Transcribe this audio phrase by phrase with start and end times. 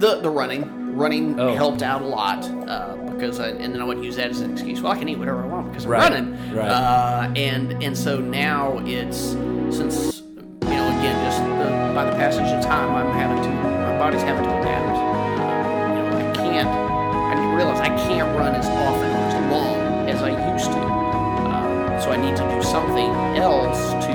[0.00, 1.54] The the running running Oh.
[1.54, 4.50] helped out a lot uh, because I, and then I would use that as an
[4.52, 4.80] excuse.
[4.82, 6.54] Well, I can eat whatever I want because I'm Right, running.
[6.54, 6.68] right.
[6.68, 9.18] Uh, and and so now it's
[9.76, 10.22] since
[10.62, 14.22] you know again just the, by the passage of time I'm having to my body's
[14.22, 14.96] having to adapt.
[14.98, 20.08] Uh, you know I can't I realize I can't run as often or as long
[20.08, 20.80] as I used to.
[20.80, 24.12] Um, so I need to do something else to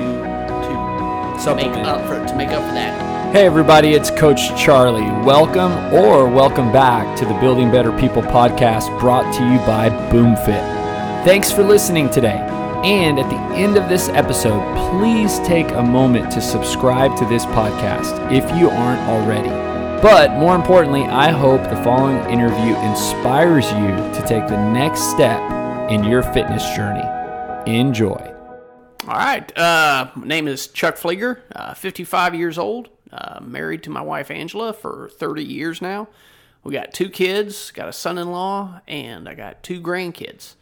[0.66, 1.86] to make Supplement.
[1.86, 3.15] up for to make up for that.
[3.36, 5.02] Hey everybody, it's Coach Charlie.
[5.02, 11.22] Welcome or welcome back to the Building Better People podcast brought to you by BoomFit.
[11.26, 12.38] Thanks for listening today.
[12.82, 17.44] And at the end of this episode, please take a moment to subscribe to this
[17.44, 19.50] podcast if you aren't already.
[20.00, 25.42] But more importantly, I hope the following interview inspires you to take the next step
[25.90, 27.04] in your fitness journey.
[27.70, 28.34] Enjoy.
[29.06, 29.58] All right.
[29.58, 34.30] Uh, my name is Chuck Fleeger, uh, 55 years old, uh, married to my wife
[34.30, 36.08] Angela for 30 years now.
[36.64, 40.56] We got two kids, got a son in law, and I got two grandkids.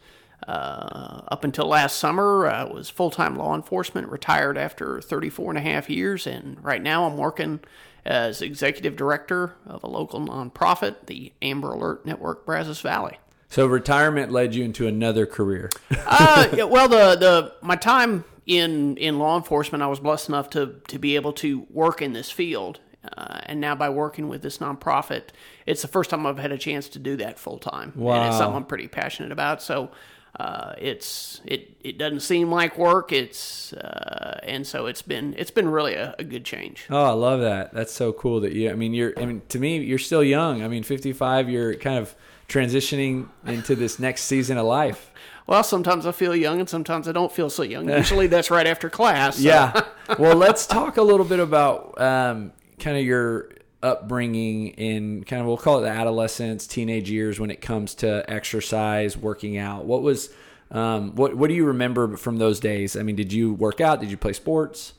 [0.47, 5.57] Uh, up until last summer, I was full time law enforcement, retired after 34 and
[5.57, 7.61] a half years, and right now I'm working
[8.05, 13.17] as executive director of a local nonprofit, the Amber Alert Network Brazos Valley.
[13.49, 15.71] So retirement led you into another career.
[16.05, 20.49] uh, yeah, well, the the my time in in law enforcement, I was blessed enough
[20.51, 22.79] to to be able to work in this field,
[23.17, 25.29] uh, and now by working with this nonprofit,
[25.65, 27.93] it's the first time I've had a chance to do that full time.
[27.95, 28.15] Wow.
[28.15, 29.61] and it's something I'm pretty passionate about.
[29.61, 29.91] So.
[30.37, 33.13] Uh, it's it, it doesn't seem like work.
[33.13, 36.87] It's uh, and so it's been it's been really a, a good change.
[36.89, 37.73] Oh, I love that.
[37.73, 38.69] That's so cool that you.
[38.69, 39.13] I mean, you're.
[39.17, 40.61] I mean, to me, you're still young.
[40.61, 41.49] I mean, 55.
[41.49, 42.13] You're kind of
[42.49, 45.09] transitioning into this next season of life.
[45.47, 47.87] Well, sometimes I feel young, and sometimes I don't feel so young.
[47.89, 49.35] Usually that's right after class.
[49.37, 49.81] so- Yeah.
[50.19, 53.49] well, let's talk a little bit about um, kind of your
[53.83, 58.25] upbringing in kind of we'll call it the adolescence, teenage years when it comes to
[58.27, 59.85] exercise, working out.
[59.85, 60.29] What was
[60.71, 62.97] um, what What do you remember from those days?
[62.97, 63.99] I mean, did you work out?
[64.01, 64.93] Did you play sports?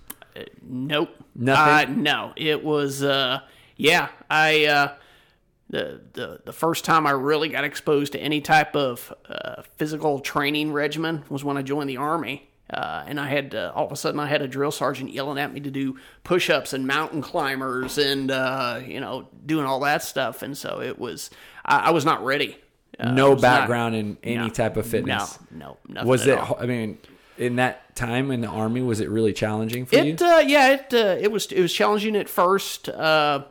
[0.63, 1.11] Nope.
[1.35, 1.97] Nothing?
[1.99, 3.03] Uh, no, it was.
[3.03, 3.41] Uh,
[3.77, 4.67] yeah, I.
[4.67, 4.95] Uh,
[5.69, 10.21] the, the the first time I really got exposed to any type of uh, physical
[10.21, 12.49] training regimen was when I joined the army.
[12.69, 15.39] Uh, and I had uh, all of a sudden I had a drill sergeant yelling
[15.39, 20.03] at me to do push-ups and mountain climbers and uh, you know doing all that
[20.03, 21.31] stuff, and so it was
[21.65, 22.57] I, I was not ready.
[22.99, 25.39] Uh, no was not- background in any no, type of fitness.
[25.53, 26.39] No, no, nothing Was it?
[26.39, 26.57] all.
[26.59, 26.99] I mean,
[27.39, 30.15] in that time in the army, was it really challenging for you?
[30.15, 32.89] It uh, yeah, it uh, it was it was challenging at first.
[32.89, 33.45] Uh,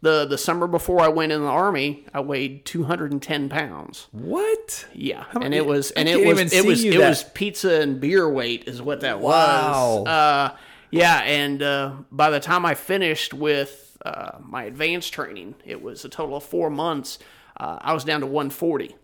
[0.00, 4.06] the the summer before I went in the army, I weighed 210 pounds.
[4.12, 4.86] What?
[4.94, 8.00] Yeah, How and it was and it was it was it that- was pizza and
[8.00, 9.98] beer weight is what that Wow.
[10.00, 10.06] was.
[10.08, 10.56] Uh,
[10.90, 16.04] yeah, and uh, by the time I finished with uh, my advanced training, it was
[16.04, 17.18] a total of four months.
[17.58, 18.94] Uh, I was down to 140.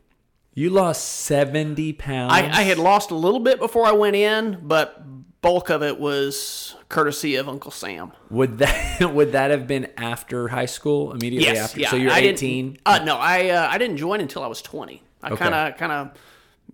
[0.57, 2.33] You lost seventy pounds.
[2.33, 5.03] I, I had lost a little bit before I went in, but
[5.43, 8.13] bulk of it was courtesy of Uncle Sam.
[8.31, 11.13] Would that would that have been after high school?
[11.13, 11.81] Immediately Yes, after.
[11.81, 11.91] yeah.
[11.91, 12.79] So you're I eighteen.
[12.87, 15.03] Uh, no, I uh, I didn't join until I was twenty.
[15.23, 16.11] I kind of kind of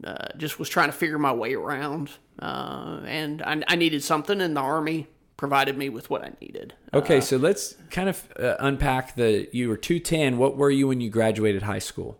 [0.04, 2.10] uh, just was trying to figure my way around,
[2.40, 6.74] uh, and I, I needed something, and the army provided me with what I needed.
[6.92, 9.48] Okay, so let's kind of uh, unpack the.
[9.52, 10.36] You were two ten.
[10.36, 12.18] What were you when you graduated high school?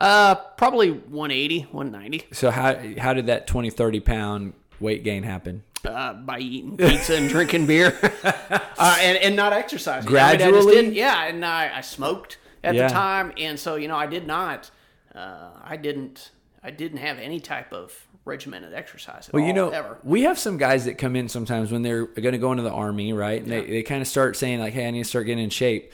[0.00, 5.62] Uh, probably 180, 190 So how how did that 20, 30 pound weight gain happen?
[5.86, 10.08] Uh, by eating pizza and drinking beer, uh, and and not exercising.
[10.08, 10.88] I mean, I Gradually?
[10.96, 12.88] yeah, and I, I smoked at Yeah.
[12.88, 14.70] the time, and so you know I did not,
[15.14, 16.30] uh, I didn't,
[16.62, 17.92] I didn't have any type of
[18.24, 19.28] regimented exercise.
[19.28, 19.98] At Well, you know, ever.
[20.02, 22.70] we have some guys that come in sometimes when they're going to go into the
[22.72, 23.42] army, right?
[23.42, 25.50] And they, they kind of start saying like, "Hey, I need to start getting in
[25.50, 25.92] shape."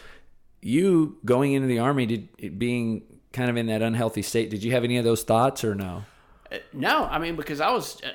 [0.63, 3.03] You going into the army, did being
[3.33, 6.05] kind of in that unhealthy state, did you have any of those thoughts or no?
[6.73, 8.09] No, I mean because I was uh,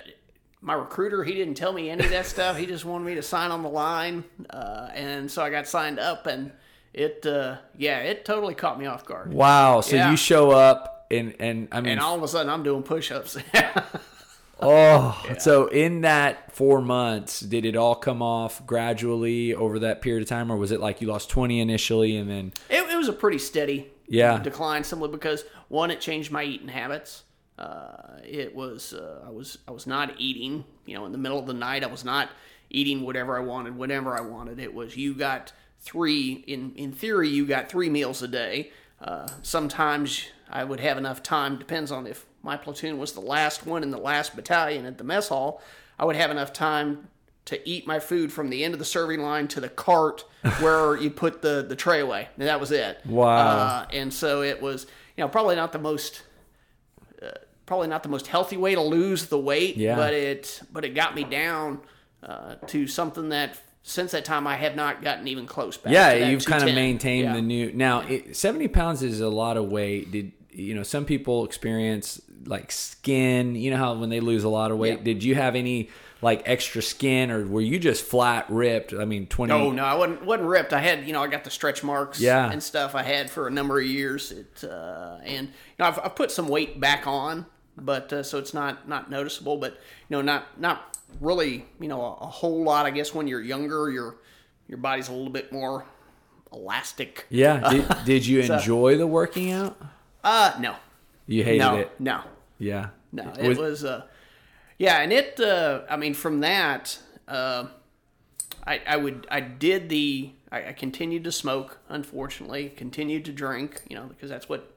[0.66, 1.24] my recruiter.
[1.24, 2.58] He didn't tell me any of that stuff.
[2.58, 6.00] He just wanted me to sign on the line, uh, and so I got signed
[6.00, 6.52] up, and
[6.94, 9.31] it uh, yeah, it totally caught me off guard.
[9.34, 9.82] Wow.
[9.82, 10.09] So Yeah.
[10.12, 13.38] you show up and and I mean, And all of a sudden, I'm doing push-ups.
[14.59, 20.23] oh, so in that four months, did it all come off gradually over that period
[20.23, 22.53] of time, or was it like you lost twenty initially and then?
[22.70, 24.40] it, it was a pretty steady Yeah.
[24.40, 27.23] decline, simply because one, it changed my eating habits.
[27.57, 30.66] Uh, it was uh, I was I was not eating.
[30.85, 32.29] You know, in the middle of the night, I was not
[32.69, 34.59] eating whatever I wanted, whenever I wanted.
[34.59, 38.72] It was you got three in in theory you got three meals a day.
[39.02, 41.57] Uh, sometimes I would have enough time.
[41.57, 45.03] Depends on if my platoon was the last one in the last battalion at the
[45.03, 45.61] mess hall.
[45.97, 47.08] I would have enough time
[47.46, 50.25] to eat my food from the end of the serving line to the cart
[50.59, 52.28] where you put the the tray away.
[52.37, 52.99] And that was it.
[53.05, 53.37] Wow.
[53.37, 56.23] Uh, and so it was, you know, probably not the most
[57.66, 59.96] probably not the most healthy way to lose the weight, Yeah.
[59.96, 61.82] but it but it got me down
[62.23, 65.94] uh, to something that since that time I have not gotten even close back.
[65.94, 67.34] Yeah, you've kind of maintained Yeah.
[67.35, 67.72] the new.
[67.73, 70.12] Now, it, seventy pounds is a lot of weight.
[70.12, 73.56] Did you know some people experience like skin?
[73.56, 75.03] You know how when they lose a lot of weight, Yeah.
[75.03, 75.90] did you have any
[76.22, 78.94] like extra skin, or were you just flat ripped?
[78.94, 79.53] I mean, twenty.
[79.53, 80.73] No, no, I wasn't wasn't ripped.
[80.73, 82.50] I had, you know, I got the stretch marks Yeah.
[82.52, 84.32] and stuff I had for a number of years.
[84.32, 87.46] It uh, and you know, I've, I've put some weight back on,
[87.77, 89.57] but uh, so it's not not noticeable.
[89.57, 92.85] But you know, not not really, you know, a, a whole lot.
[92.85, 94.17] I guess when you're younger, your
[94.67, 95.85] your body's a little bit more
[96.51, 97.25] elastic.
[97.29, 97.69] Yeah.
[97.69, 99.77] Did, did you enjoy the working out?
[100.23, 100.75] Uh, no,
[101.27, 101.91] You hated no, it.
[101.99, 102.22] no,
[102.57, 102.89] Yeah.
[103.11, 103.31] no.
[103.37, 104.05] It was, uh,
[104.79, 105.39] yeah, and it.
[105.39, 107.66] Uh, I mean, from that, uh,
[108.66, 111.77] I, I would, I did the, I, I continued to smoke.
[111.89, 113.81] Unfortunately, continued to drink.
[113.87, 114.73] You know, because that's what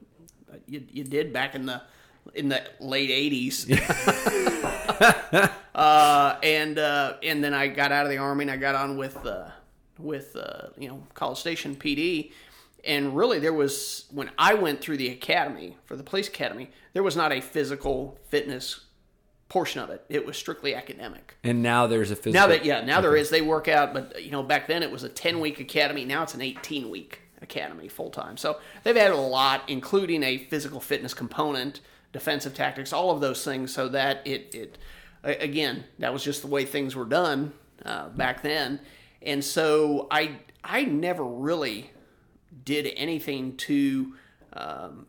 [0.67, 1.81] you, you did back in the
[2.33, 3.69] in the late '80s.
[5.75, 8.97] uh, and uh, and then I got out of the army and I got on
[8.97, 9.49] with uh,
[9.97, 12.31] with uh, you know College Station PD.
[12.85, 17.03] And really, there was when I went through the academy for the police academy, there
[17.03, 18.85] was not a physical fitness
[19.49, 20.05] portion of it.
[20.07, 21.35] It was strictly academic.
[21.43, 22.33] And now there's a physical.
[22.33, 23.29] Now that yeah, now there is.
[23.29, 26.05] They work out, but you know back then it was a ten week academy.
[26.05, 28.37] Now it's an eighteen week academy full time.
[28.37, 33.43] So they've added a lot, including a physical fitness component, defensive tactics, all of those
[33.43, 34.77] things, so that it it
[35.23, 37.53] again that was just the way things were done
[37.85, 38.79] uh, back then.
[39.21, 41.91] And so I I never really
[42.65, 44.13] did anything to
[44.53, 45.05] um,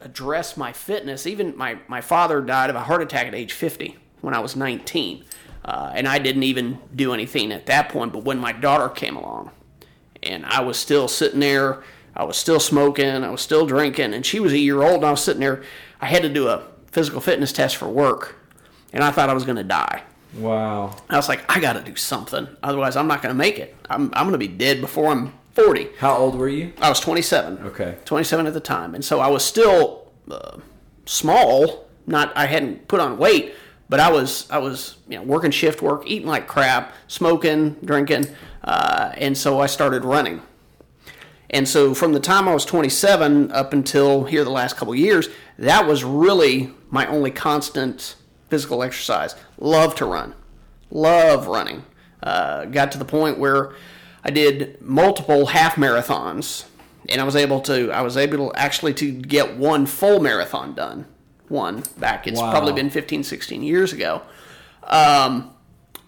[0.00, 1.26] address my fitness.
[1.26, 4.56] Even my, my father died of a heart attack at age 50 when I was
[4.56, 5.24] 19.
[5.64, 8.12] Uh, and I didn't even do anything at that point.
[8.12, 9.50] But when my daughter came along,
[10.22, 11.82] and I was still sitting there,
[12.16, 15.04] I was still smoking, I was still drinking, and she was a year old, and
[15.04, 15.62] I was sitting there.
[16.00, 18.36] I had to do a physical fitness test for work,
[18.92, 20.02] and I thought I was going to die.
[20.34, 20.96] Wow.
[21.10, 23.76] I was like, I got to do something, otherwise I'm not going to make it.
[23.90, 25.88] I'm, I'm going to be dead before I'm 40.
[25.98, 26.72] How old were you?
[26.80, 27.58] I was 27.
[27.66, 27.96] Okay.
[28.06, 30.58] 27 at the time, and so I was still uh,
[31.04, 31.86] small.
[32.06, 33.54] Not I hadn't put on weight,
[33.88, 38.26] but I was I was you know working shift work, eating like crap, smoking, drinking,
[38.62, 40.40] uh, and so I started running.
[41.50, 45.28] And so from the time I was 27 up until here the last couple years,
[45.58, 48.16] that was really my only constant
[48.50, 49.34] physical exercise.
[49.58, 50.34] Love to run,
[50.90, 51.84] love running.
[52.22, 53.74] Uh, got to the point where
[54.24, 56.64] I did multiple half marathons,
[57.08, 60.74] and I was able to I was able to actually to get one full marathon
[60.74, 61.06] done.
[61.48, 62.26] One back.
[62.26, 62.50] It's Wow.
[62.50, 64.22] probably been 15, 16 years ago.
[64.82, 65.52] Um,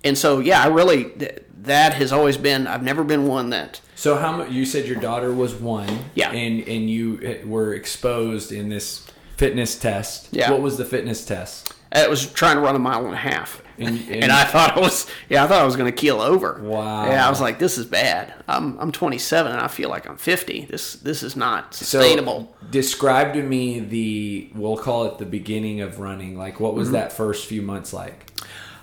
[0.02, 2.66] and so yeah, I really th- that has always been.
[2.66, 4.50] I've never been one that So how much?
[4.50, 5.88] You said your daughter was one.
[6.14, 6.30] Yeah.
[6.30, 9.04] And and you uh, were exposed in this
[9.36, 10.28] fitness test.
[10.30, 10.50] Yeah.
[10.52, 11.74] What was the fitness test?
[11.90, 13.60] It was trying to run a mile and a half.
[13.78, 16.20] And- And, and- I thought I was, yeah, I thought I was going to keel
[16.20, 16.60] over.
[16.62, 17.06] Wow.
[17.06, 18.34] Yeah, I was like, this is bad.
[18.48, 20.66] I'm, I'm 27 and I feel like I'm 50.
[20.66, 22.54] This, this is not So, sustainable.
[22.70, 26.36] describe to me the we'll call it the beginning of running.
[26.36, 26.78] Like what Mm-hmm.
[26.80, 28.28] was that first few months like?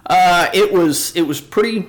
[0.07, 1.87] Uh, it was, it was pretty,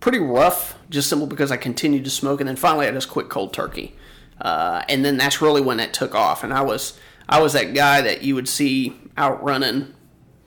[0.00, 0.75] pretty rough.
[0.90, 3.94] Just simple because I continued to smoke, and then finally I just quit cold turkey.
[4.40, 6.44] Uh, and then that's really when it took off.
[6.44, 9.94] And I was, I was that guy that you would see out running,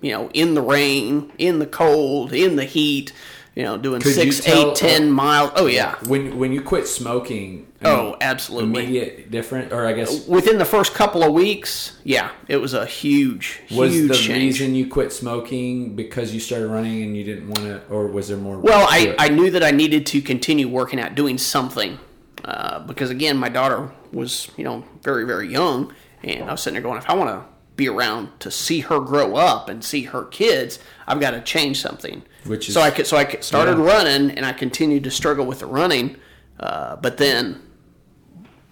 [0.01, 3.11] you know, in the rain, in the cold, in the heat.
[3.55, 5.51] You know, doing Could six, tell- eight, ten miles.
[5.55, 5.95] Oh yeah.
[6.07, 7.65] When when you quit smoking.
[7.81, 8.83] Oh, absolutely.
[8.83, 12.85] Immediate different, or I guess within the first couple of weeks, yeah, it was a
[12.85, 14.59] huge, was huge the change.
[14.59, 18.27] reason you quit smoking because you started running and you didn't want to, or was
[18.27, 18.59] there more?
[18.59, 19.15] well, I, it?
[19.17, 21.97] I knew that I needed to continue working out, doing something,
[22.43, 25.93] uh, because again, my daughter was you know very very young,
[26.23, 27.45] and I was sitting there going, if I want to
[27.77, 31.79] be around to see her grow up and see her kids, I've got to change
[31.79, 32.23] something.
[32.45, 33.85] Which is- so I could, so I started Yeah.
[33.85, 36.17] running, and I continued to struggle with the running,
[36.59, 37.61] uh, but then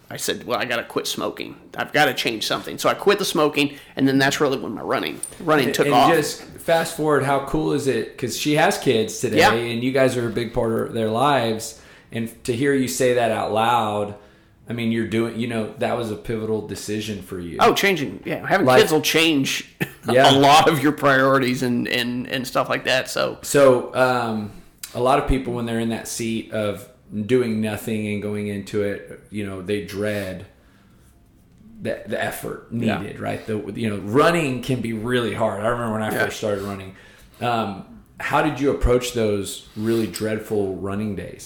[0.09, 1.57] I said, well, I got to quit smoking.
[1.75, 2.77] I've got to change something.
[2.77, 5.95] So I quit the smoking, and then that's really when my running running took and
[5.95, 6.13] off.
[6.13, 8.11] just fast forward, how cool is it?
[8.13, 9.51] Because she has kids today, Yeah.
[9.53, 11.81] and you guys are a big part of their lives.
[12.11, 14.15] And to hear you say that out loud,
[14.69, 15.37] I mean, you're doing.
[15.39, 17.57] You know, that was a pivotal decision for you.
[17.59, 18.21] oh, changing.
[18.25, 19.75] Yeah, having Like- kids will change
[20.09, 20.31] Yeah.
[20.31, 23.09] a lot of your priorities and, and, and stuff like that.
[23.09, 24.51] So So, um,
[24.93, 26.87] a lot of people, when they're in that seat of
[27.25, 30.45] doing nothing and going into it, you know, they dread
[31.81, 33.45] the, the effort needed, right?
[33.45, 35.63] The you know, running can be really hard.
[35.63, 36.25] I remember when I Yeah.
[36.25, 36.95] first started running.
[37.39, 41.45] Um, how did you approach those really dreadful running days?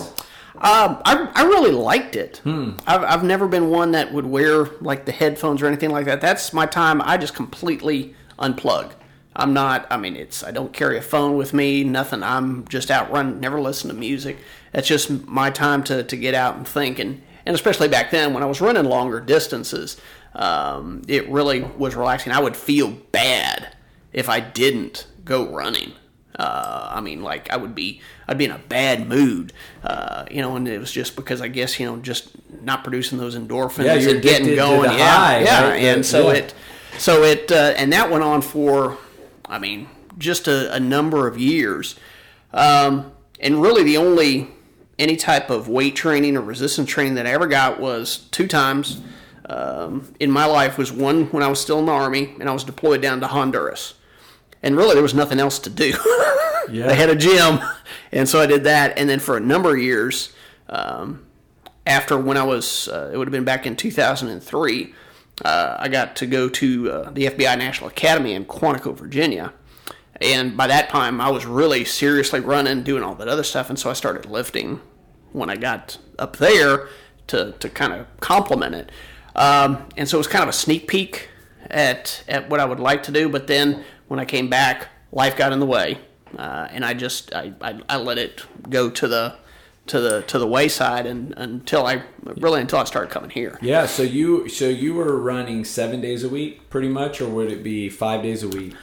[0.56, 2.42] Um, I, I really liked it.
[2.46, 6.22] I've, I've never been one that would wear like the headphones or anything like that.
[6.22, 7.02] That's my time.
[7.02, 8.92] I just completely unplug.
[9.36, 9.88] I'm not.
[9.90, 10.44] I mean, it's.
[10.44, 11.84] I don't carry a phone with me.
[11.84, 12.22] Nothing.
[12.24, 13.40] I'm just out running.
[13.40, 14.38] Never listen to music.
[14.74, 17.00] That's just my time to, to get out and think.
[17.00, 19.98] And and especially back then when I was running longer distances,
[20.36, 22.34] um, it really was relaxing.
[22.34, 23.76] I would feel bad
[24.14, 25.94] if I didn't go running.
[26.38, 30.42] Uh, I mean, like I would be, I'd be in a bad mood, uh, you
[30.42, 32.30] know, and it was just because I guess you know just
[32.64, 35.84] not producing those endorphins Yeah, you're and getting going, yeah, high, yeah, right?
[35.84, 36.38] and so Yeah.
[36.40, 36.54] it,
[36.98, 38.98] so it, uh, and that went on for,
[39.52, 41.96] I mean, just a, a number of years,
[42.54, 44.50] um, and really the only
[44.98, 49.02] any type of weight training or resistance training that I ever got was two times
[49.46, 52.54] um, in my life was one when I was still in the army and I
[52.54, 53.96] was deployed down to Honduras
[54.64, 55.94] and really there was nothing else to do.
[56.70, 56.88] Yeah.
[56.88, 57.60] they had a gym,
[58.14, 58.98] and so I did that.
[58.98, 60.32] And then for a number of years,
[60.70, 61.26] um,
[61.86, 64.94] after when I was, uh, it would have been back in 2003,
[65.44, 69.54] uh, I got to go to uh, the FBI National Academy in Quantico, Virginia.
[70.20, 73.70] And by that time, I was really seriously running, doing all that other stuff.
[73.70, 74.80] And so I started lifting
[75.32, 76.90] when I got up there
[77.28, 78.92] to, to kind of complement it.
[79.36, 81.30] Um, and so it was kind of a sneak peek
[81.70, 83.30] at, at what I would like to do.
[83.30, 85.98] But then when I came back, life got in the way.
[86.38, 89.36] Uh, and I just I, I, I let it go to the
[89.92, 92.04] to the to the wayside and until I
[92.38, 93.60] really until I started coming here.
[93.62, 97.52] Yeah, so you so you were running seven days a week, pretty much, or would
[97.52, 98.74] it be five days a week?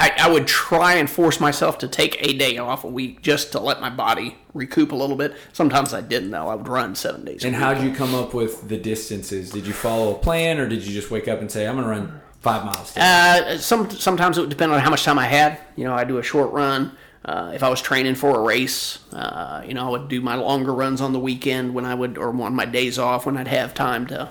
[0.00, 3.52] I, I would try and force myself to take a day off a week just
[3.52, 5.36] to let my body recoup a little bit.
[5.52, 6.48] Sometimes I didn't though.
[6.48, 7.44] I would run seven days.
[7.44, 9.50] And how did you come up with the distances?
[9.50, 11.84] Did you follow a plan, or did you just wake up and say, "I'm going
[11.84, 12.94] to run five miles"?
[12.94, 13.02] today"?
[13.02, 15.58] Uh, some sometimes it would depend on how much time I had.
[15.76, 16.96] You know, I do a short run.
[17.24, 20.36] Uh, if I was training for a race, uh, you know, I would do my
[20.36, 23.48] longer runs on the weekend when I would, or on my days off when I'd
[23.48, 24.30] have time to,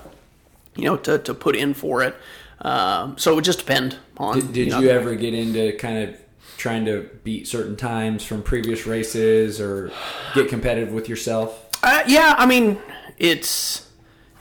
[0.74, 2.16] you know, to, to put in for it.
[2.62, 4.40] Um, so it would just depend on.
[4.40, 6.16] Did, did know, you ever get into kind of
[6.56, 9.92] trying to beat certain times from previous races, or
[10.34, 11.68] get competitive with yourself?
[11.82, 12.78] Uh, yeah, I mean,
[13.18, 13.88] it's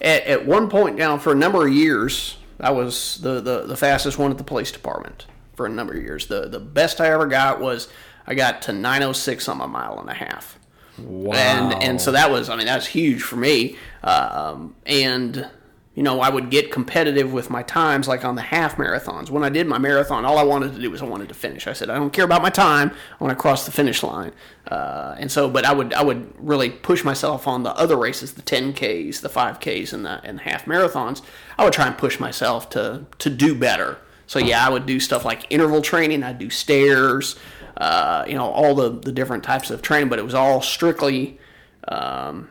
[0.02, 3.78] at, at one point now for a number of years, I was the, the, the
[3.78, 6.28] fastest one at the police department for a number of years.
[6.28, 7.88] The the best I ever got was
[8.30, 10.60] I got to 906 on my mile and a half.
[11.00, 11.34] Wow.
[11.34, 13.76] And and so that was I mean that's huge for me.
[14.04, 15.50] Um, and
[15.96, 19.30] you know I would get competitive with my times like on the half marathons.
[19.30, 21.68] When I did my marathon, all I wanted to do was I wanted to finish.
[21.68, 22.92] I said I don't care about my time.
[23.20, 24.32] I want to cross the finish line.
[24.68, 28.34] Uh, and so, but I would I would really push myself on the other races,
[28.34, 31.22] the 10ks, the 5ks, and the and the half marathons.
[31.58, 33.98] I would try and push myself to to do better.
[34.28, 36.22] So yeah, I would do stuff like interval training.
[36.22, 37.36] I'd do stairs
[37.80, 41.40] uh, you know, all the, the different types of training, but it was all strictly,
[41.88, 42.50] um,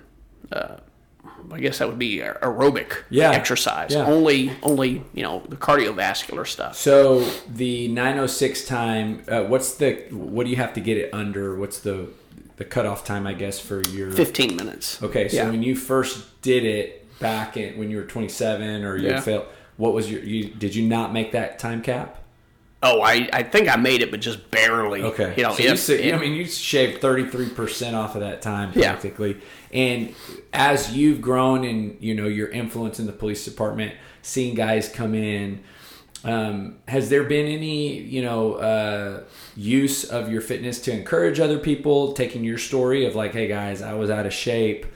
[0.50, 0.76] uh,
[1.52, 3.30] I guess that would be aerobic Yeah.
[3.30, 3.92] exercise.
[3.92, 4.06] Yeah.
[4.06, 6.76] Only, only, you know, the cardiovascular stuff.
[6.76, 11.56] So the 906 time, uh, what's the what do you have to get it under?
[11.56, 12.08] What's the
[12.56, 15.00] the cutoff time, I guess, for your 15 minutes.
[15.00, 15.50] Okay, so Yeah.
[15.50, 19.20] when you first did it back in when you were 27 or you Yeah.
[19.20, 22.20] failed, what was your you did you not make that time cap?
[22.80, 25.02] Oh, I, I think I made it, but just barely.
[25.02, 28.40] Okay, You know, so you, if- I mean, you shaved 33 percent off of that
[28.40, 28.92] time Yeah.
[28.92, 29.38] practically.
[29.72, 30.14] And
[30.52, 35.14] as you've grown and you know your influence in the police department, seeing guys come
[35.14, 35.64] in,
[36.24, 39.24] um, has there been any you know uh,
[39.56, 42.12] use of your fitness to encourage other people?
[42.12, 44.86] Taking your story of like, hey guys, I was out of shape.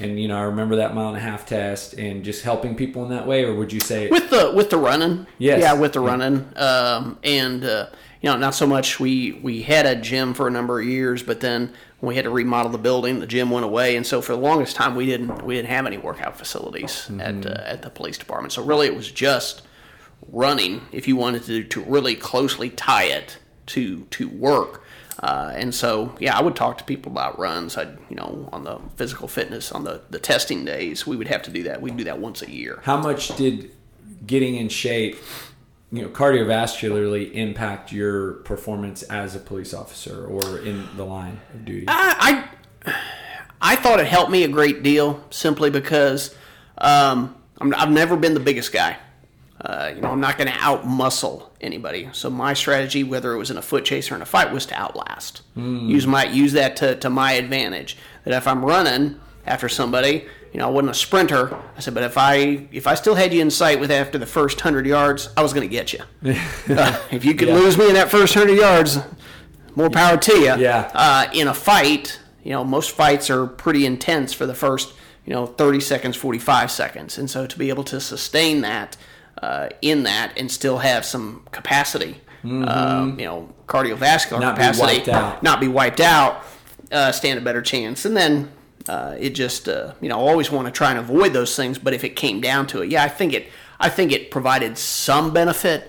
[0.00, 3.04] And you know, I remember that mile and a half test, and just helping people
[3.04, 5.26] in that way, or would you say with the with the running.
[5.38, 5.60] Yes.
[5.60, 6.48] Yeah, with the running.
[6.56, 7.86] Um, and uh,
[8.20, 8.98] you know, not so much.
[8.98, 12.24] We we had a gym for a number of years, but then when we had
[12.24, 15.06] to remodel the building, the gym went away, and so for the longest time, we
[15.06, 18.52] didn't we didn't have any workout facilities at uh, at the police department.
[18.52, 19.62] So really, it was just
[20.28, 20.82] running.
[20.90, 24.83] If you wanted to to really closely tie it to to work.
[25.20, 27.76] Uh, and so, yeah, I would talk to people about runs.
[27.76, 31.42] I'd, you know, on the physical fitness, on the, the testing days, we would have
[31.42, 31.80] to do that.
[31.80, 32.80] We'd do that once a year.
[32.82, 33.70] How much did
[34.26, 35.16] getting in shape,
[35.92, 41.64] you know, cardiovascularly impact your performance as a police officer or in the line of
[41.64, 41.86] duty?
[41.88, 42.44] I,
[42.84, 42.94] I
[43.60, 46.34] I thought it helped me a great deal simply because
[46.76, 48.98] um, I'm, I've never been the biggest guy.
[49.60, 52.08] Uh, you know, I'm not going to out muscle anybody.
[52.12, 54.66] So my strategy, whether it was in a foot chase or in a fight, was
[54.66, 55.42] to outlast.
[55.56, 57.96] Use my use that to, to my advantage.
[58.24, 61.56] That if I'm running after somebody, you know, I wasn't a sprinter.
[61.76, 64.26] I said, but if I if I still had you in sight with after the
[64.26, 66.00] first hundred yards, I was going to get you.
[66.68, 68.98] Uh, if you could lose me in that first hundred yards,
[69.76, 70.56] more power to you.
[70.56, 70.90] Yeah.
[70.94, 74.94] Uh, in a fight, you know, most fights are pretty intense for the first,
[75.26, 77.18] you know, 30 seconds, 45 seconds.
[77.18, 78.96] And so to be able to sustain that
[79.44, 84.40] uh, in that and still have some capacity, um, you know, cardiovascular Mm-hmm.
[84.40, 85.42] Not be capacity, wiped out.
[85.42, 86.32] not be wiped out,
[86.92, 88.04] uh, stand a better chance.
[88.06, 88.50] And then
[88.88, 91.78] uh, it just, uh, you know, always want to try and avoid those things.
[91.78, 93.44] But if it came down to it, yeah, I think it,
[93.80, 95.80] I think it provided some benefit.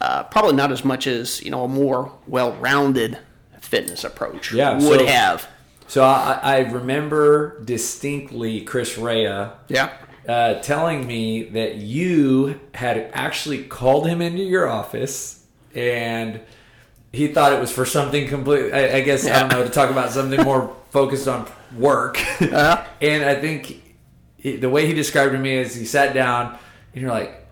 [0.00, 3.16] Uh, probably not as much as you know a more well-rounded
[3.60, 5.48] fitness approach Yeah, would so- have.
[5.86, 9.90] So I, I remember distinctly Chris Rea Yeah.
[10.28, 16.40] Uh, telling me that you had actually called him into your office and
[17.12, 19.90] he thought it was for something completely, I, I guess, I don't know, to talk
[19.90, 22.18] about something more focused on work.
[22.40, 22.84] Uh-huh.
[23.00, 23.82] and I think
[24.36, 26.58] he, the way he described to me is he sat down
[26.92, 27.43] and you're like,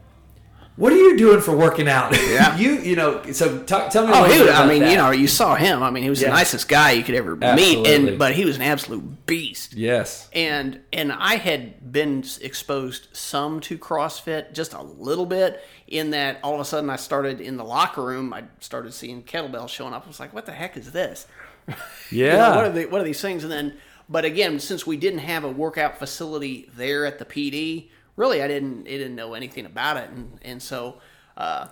[0.77, 2.13] what are you doing for working out?
[2.17, 2.57] Yeah.
[2.59, 4.91] you, you know, so talk, tell me Oh, was, I mean, that.
[4.91, 5.83] you know, you saw him.
[5.83, 6.29] I mean, he was Yeah.
[6.29, 7.95] the nicest guy you could ever meet, Absolutely.
[8.11, 9.75] and but he was an absolute beast.
[9.75, 10.29] Yes.
[10.33, 15.63] and and I had been exposed some to CrossFit, just a little bit.
[15.89, 18.33] In that, all of a sudden, I started in the locker room.
[18.33, 20.05] I started seeing kettlebells showing up.
[20.07, 21.27] I was like, "What the heck is this?
[22.11, 22.57] You know, Yeah.
[22.57, 23.75] what are the, what are these things?" And then,
[24.09, 28.49] but again, since we didn't have a workout facility there at the PD, really, I
[28.49, 30.99] didn't I didn't know anything about it, and and so.
[31.37, 31.69] Uh,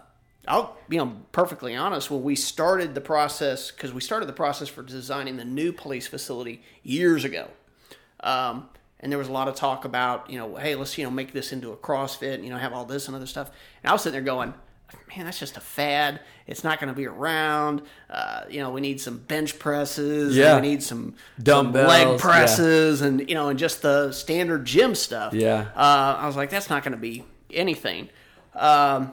[0.48, 2.10] I'll be you know, perfectly honest.
[2.10, 6.06] When we started the process, because we started the process for designing the new police
[6.06, 7.48] facility years ago,
[8.20, 8.70] um,
[9.00, 11.32] and there was a lot of talk about, you know, hey, let's you know make
[11.32, 13.50] this into a CrossFit, you know, have all this and other stuff.
[13.82, 14.54] And I was sitting there going,
[15.08, 16.20] man, that's just a fad.
[16.46, 17.82] It's not going to be around.
[18.08, 20.36] Uh, you know, we need some bench presses.
[20.36, 20.56] Yeah.
[20.56, 22.16] we need some, some leg yeah.
[22.18, 25.34] presses, and you know, and just the standard gym stuff.
[25.34, 25.68] Yeah.
[25.76, 28.08] Uh, I was like, that's not going to be anything.
[28.54, 29.12] Um,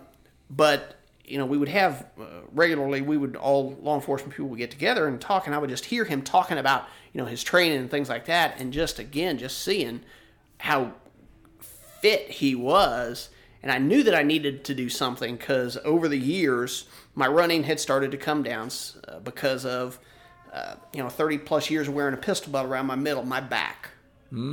[0.50, 3.02] but you know, we would have uh, regularly.
[3.02, 5.86] We would all law enforcement people would get together and talk, and I would just
[5.86, 9.38] hear him talking about you know his training and things like that, and just again,
[9.38, 10.02] just seeing
[10.60, 10.94] how
[11.60, 13.30] fit he was.
[13.68, 17.64] And I knew that I needed to do something because over the years, my running
[17.64, 18.70] had started to come down
[19.06, 20.00] uh, because of,
[20.54, 23.42] uh, you know, 30 plus years of wearing a pistol belt around my middle, my
[23.42, 23.90] back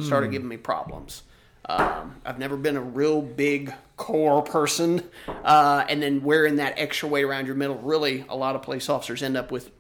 [0.03, 1.23] started giving me problems.
[1.69, 5.09] Um, I've never been a real big core person.
[5.29, 8.89] Uh, and then wearing that extra weight around your middle, really, a lot of police
[8.89, 9.71] officers end up with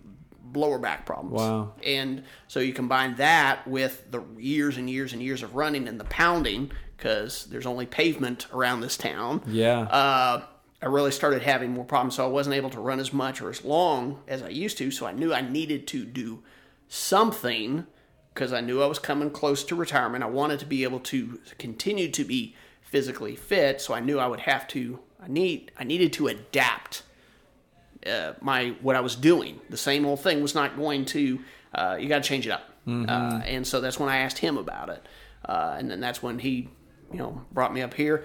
[0.54, 1.40] lower back problems.
[1.40, 1.72] Wow.
[1.82, 5.98] And so you combine that with the years and years and years of running and
[5.98, 9.42] the pounding, because there's only pavement around this town.
[9.46, 9.80] Yeah.
[9.80, 10.42] Uh,
[10.82, 13.48] I really started having more problems, so I wasn't able to run as much or
[13.48, 14.90] as long as I used to.
[14.90, 16.42] So I knew I needed to do
[16.88, 17.86] something
[18.32, 20.24] because I knew I was coming close to retirement.
[20.24, 24.26] I wanted to be able to continue to be physically fit, so I knew I
[24.26, 24.98] would have to.
[25.22, 25.72] I need.
[25.78, 27.02] I needed to adapt
[28.06, 29.60] uh, my what I was doing.
[29.70, 31.40] The same old thing was not going to.
[31.74, 34.58] Uh, you got to change it up, uh, and so that's when I asked him
[34.58, 35.04] about it,
[35.44, 36.68] uh, and then that's when he,
[37.14, 38.24] you know, brought me up here.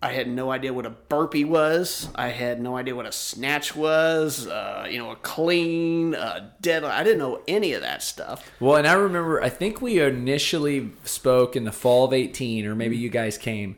[0.00, 2.08] I had no idea what a burpee was.
[2.14, 4.46] I had no idea what a snatch was.
[4.48, 6.82] Uh, you know, a clean, a dead.
[6.82, 8.50] I didn't know any of that stuff.
[8.58, 12.74] Well, and I remember, I think we initially spoke in the fall of 18, or
[12.74, 13.76] maybe you guys came,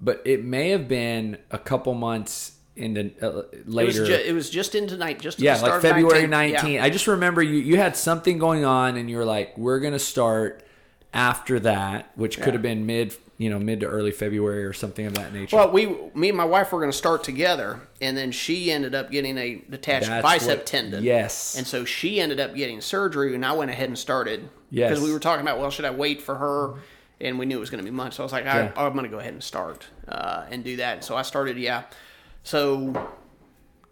[0.00, 4.06] but it may have been a couple months into uh, It was, later.
[4.06, 6.30] ju- it was just into night, just yeah, like February 19.
[6.30, 6.72] 19.
[6.72, 6.84] Yeah.
[6.84, 9.92] I just remember you, you had something going on, and you were like, we're going
[9.92, 10.64] to start
[11.12, 15.06] after that, which could have been mid, you know, mid to early February or something
[15.06, 15.56] of that nature.
[15.56, 18.94] Well, we, me and my wife were going to start together, and then she ended
[18.94, 21.02] up getting a detached That's bicep what- tendon.
[21.02, 21.56] yes.
[21.56, 24.48] And so she ended up getting surgery, and I went ahead and started.
[24.70, 24.90] Yes.
[24.90, 26.74] Because we were talking about, well, should I wait for her?
[27.20, 28.16] And we knew it was going to be months.
[28.16, 28.72] So I was like, Yeah.
[28.76, 31.04] I, I'm going to go ahead and start uh, and do that.
[31.04, 31.84] So I started, yeah.
[32.42, 32.92] So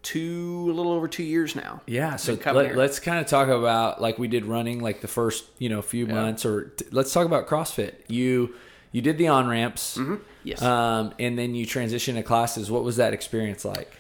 [0.03, 1.81] two, a little over two years now.
[1.87, 5.45] Yeah, so let, us kind of talk about like we did running like the first
[5.59, 7.95] you know few months, or t- let's talk about CrossFit.
[8.09, 8.55] You
[8.93, 10.17] you did the on ramps, Mm-hmm.
[10.45, 10.61] Yes.
[10.63, 12.71] um, and then you transitioned to classes.
[12.71, 13.93] What was that experience like?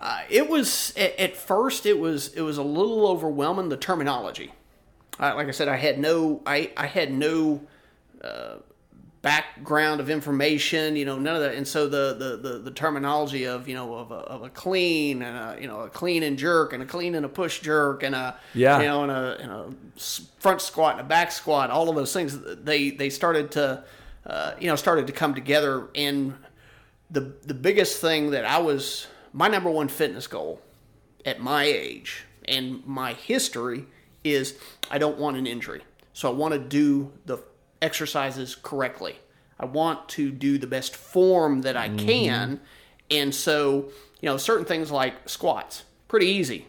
[0.00, 4.52] Uh, it was at, at first it was it was a little overwhelming the terminology.
[5.18, 7.62] Uh, like I said, I had no I I had no
[8.22, 8.56] uh,
[9.22, 13.44] background of information, you know, none of that, and so the the, the, the terminology
[13.46, 16.36] of you know of a, of a clean and a you know a clean and
[16.38, 18.80] jerk and a clean and a push jerk and a Yeah.
[18.80, 19.72] you know and a, and a
[20.38, 23.84] front squat and a back squat, all of those things they they started to
[24.26, 26.34] uh, you know started to come together and
[27.10, 30.60] the the biggest thing that I was my number one fitness goal
[31.24, 33.86] at my age and my history
[34.22, 34.58] is
[34.90, 35.82] I don't want an injury.
[36.12, 37.38] So I want to do the
[37.82, 39.16] exercises correctly.
[39.58, 42.60] I want to do the best form that I can.
[43.10, 46.66] And so, you know, certain things like squats, pretty easy.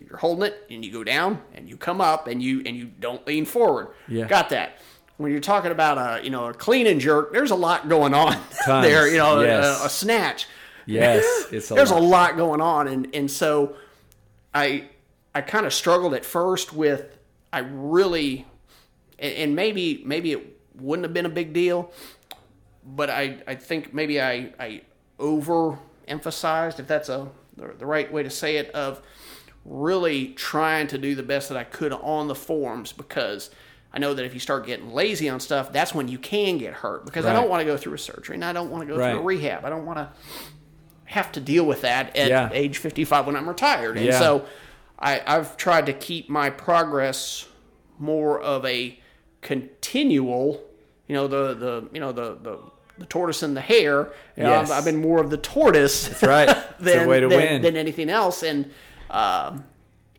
[0.00, 2.86] you're holding it and you go down and you come up and you and you
[2.86, 3.88] don't lean forward.
[4.08, 4.26] Yeah.
[4.26, 4.78] Got that.
[5.16, 8.14] When you're talking about a you know a clean and jerk, there's a lot going
[8.14, 8.32] on
[8.64, 9.08] Tons, there.
[9.08, 9.82] You know, yes.
[9.82, 10.46] a, a snatch.
[10.86, 12.02] Yes, it's a there's lot.
[12.02, 13.76] a lot going on, and and so
[14.52, 14.88] I
[15.34, 17.16] I kind of struggled at first with
[17.52, 18.46] I really
[19.18, 21.92] and, and maybe maybe it wouldn't have been a big deal,
[22.84, 24.82] but I I think maybe I I
[25.18, 29.00] overemphasized if that's a the, the right way to say it of
[29.64, 33.50] really trying to do the best that I could on the forms because
[33.94, 36.74] I know that if you start getting lazy on stuff, that's when you can get
[36.74, 38.86] hurt because I don't want to go through a surgery and I don't want to
[38.88, 39.64] go through a rehab.
[39.64, 40.08] I don't want to
[41.04, 42.50] have to deal with that at Yeah.
[42.52, 43.96] age 55 when I'm retired.
[43.96, 44.18] And Yeah.
[44.18, 44.46] so
[44.98, 47.46] I, I've tried to keep my progress
[47.98, 48.98] more of a
[49.42, 50.60] continual,
[51.06, 52.58] you know, the, the you know, the, the,
[52.98, 54.12] the tortoise and the hare.
[54.36, 54.70] You know, Yes.
[54.70, 56.08] I've, I've been more of the tortoise.
[56.08, 56.56] That's right.
[56.80, 57.62] Than, way to than, win.
[57.62, 58.42] than anything else.
[58.42, 58.70] And,
[59.10, 59.64] um,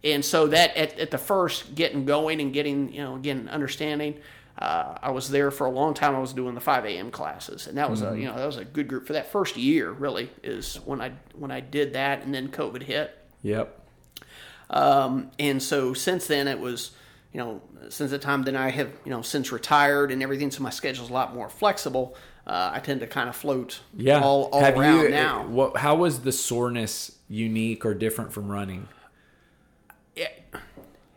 [0.06, 4.16] and so that at, at the first getting going and getting, you know, again, understanding,
[4.58, 6.16] uh, I was there for a long time.
[6.16, 7.12] I was doing the 5 a.m.
[7.12, 8.16] classes, and that was Mm-hmm.
[8.16, 9.92] a you know that was a good group for that first year.
[9.92, 13.18] Really, is when I when I did that, and then COVID hit.
[13.42, 13.82] Yep.
[14.70, 16.92] Um, and so since then, it was,
[17.34, 20.64] you know, since the time then I have, you know, since retired and everything, so
[20.64, 22.16] my schedule's a lot more flexible.
[22.48, 24.22] Uh, I tend to kind of float Yeah.
[24.22, 25.46] all, all Have around you, now.
[25.48, 25.78] What?
[25.78, 28.88] How was the soreness unique or different from running?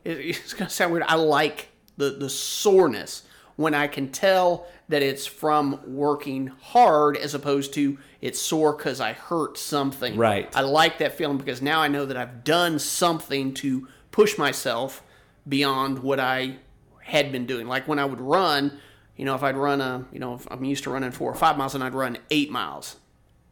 [0.09, 1.05] It, it's gonna sound weird.
[1.07, 3.25] I like the the soreness
[3.57, 9.01] when I can tell that it's from working hard as opposed to it's sore because
[9.01, 10.17] I hurt something.
[10.17, 10.49] Right.
[10.57, 15.03] I like that feeling because now I know that I've done something to push myself
[15.47, 16.57] beyond what I
[17.03, 17.67] had been doing.
[17.67, 18.79] Like when I would run,
[19.17, 21.35] you know, if I'd run a, you know, if I'm used to running four or
[21.35, 22.97] five miles and I'd run eight miles,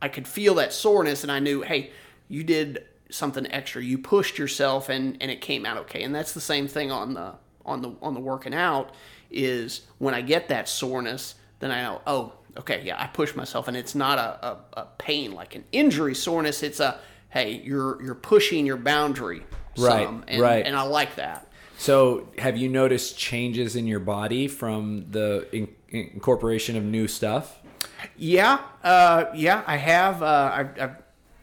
[0.00, 1.90] I could feel that soreness and I knew, hey,
[2.28, 3.82] you did something extra.
[3.82, 6.02] You pushed yourself and, and it came out okay.
[6.02, 8.94] And that's the same thing on the on the on the working out
[9.30, 13.68] is when I get that soreness, then I know, oh, okay, yeah, I push myself
[13.68, 16.62] and it's not a, a, a pain like an injury soreness.
[16.62, 19.42] It's a hey, you're you're pushing your boundary
[19.78, 20.24] Right, some.
[20.28, 20.66] And, right.
[20.66, 21.46] and I like that.
[21.78, 27.58] So, have you noticed changes in your body from the in- incorporation of new stuff?
[28.16, 30.22] Yeah, uh, yeah, I have.
[30.22, 30.90] Uh, I, I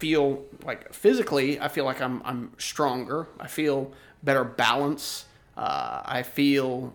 [0.03, 3.29] feel like physically, I feel like I'm I'm stronger.
[3.39, 5.23] I feel better balance.
[5.55, 6.93] Uh, I feel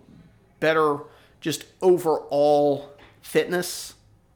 [0.61, 0.99] better
[1.41, 2.93] just overall
[3.23, 3.95] fitness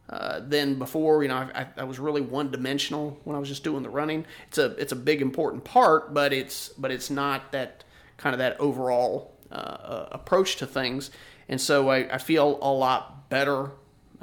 [0.08, 1.22] uh, than before.
[1.22, 3.90] You know, I, I, I was really one dimensional when I was just doing the
[3.90, 4.24] running.
[4.48, 7.84] It's a it's a big important part, but it's but it's not that
[8.16, 11.10] kind of that overall uh, approach to things.
[11.46, 13.72] And so I, I feel a lot better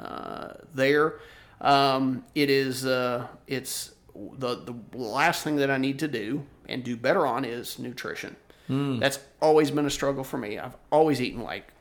[0.00, 1.20] uh, there.
[1.60, 6.82] Um, it is uh, it's the the last thing that I need to do and
[6.84, 8.36] do better on is nutrition.
[8.68, 10.56] That's always been a struggle for me.
[10.58, 11.72] I've always eaten like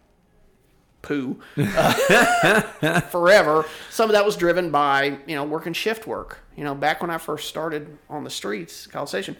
[1.03, 2.61] poo uh,
[3.11, 3.65] forever.
[3.91, 6.39] Some of that was driven by you know working shift work.
[6.57, 9.37] You know, back when I first started on the streets, College Station,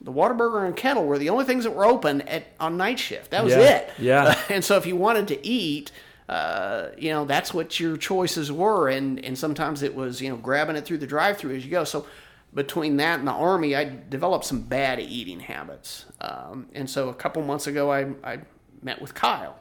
[0.00, 3.30] the Whataburger and Kettle were the only things that were open at on night shift.
[3.30, 3.90] That was Yeah, it.
[3.98, 4.38] yeah.
[4.50, 5.90] and so if you wanted to eat.
[6.28, 10.36] Uh, you know that's what your choices were, and and sometimes it was you know
[10.36, 11.82] grabbing it through the drive-through as you go.
[11.82, 12.06] So
[12.54, 16.06] between that and the army, I developed some bad eating habits.
[16.20, 18.40] Um, and so a couple months ago, I I
[18.82, 19.60] met with Kyle,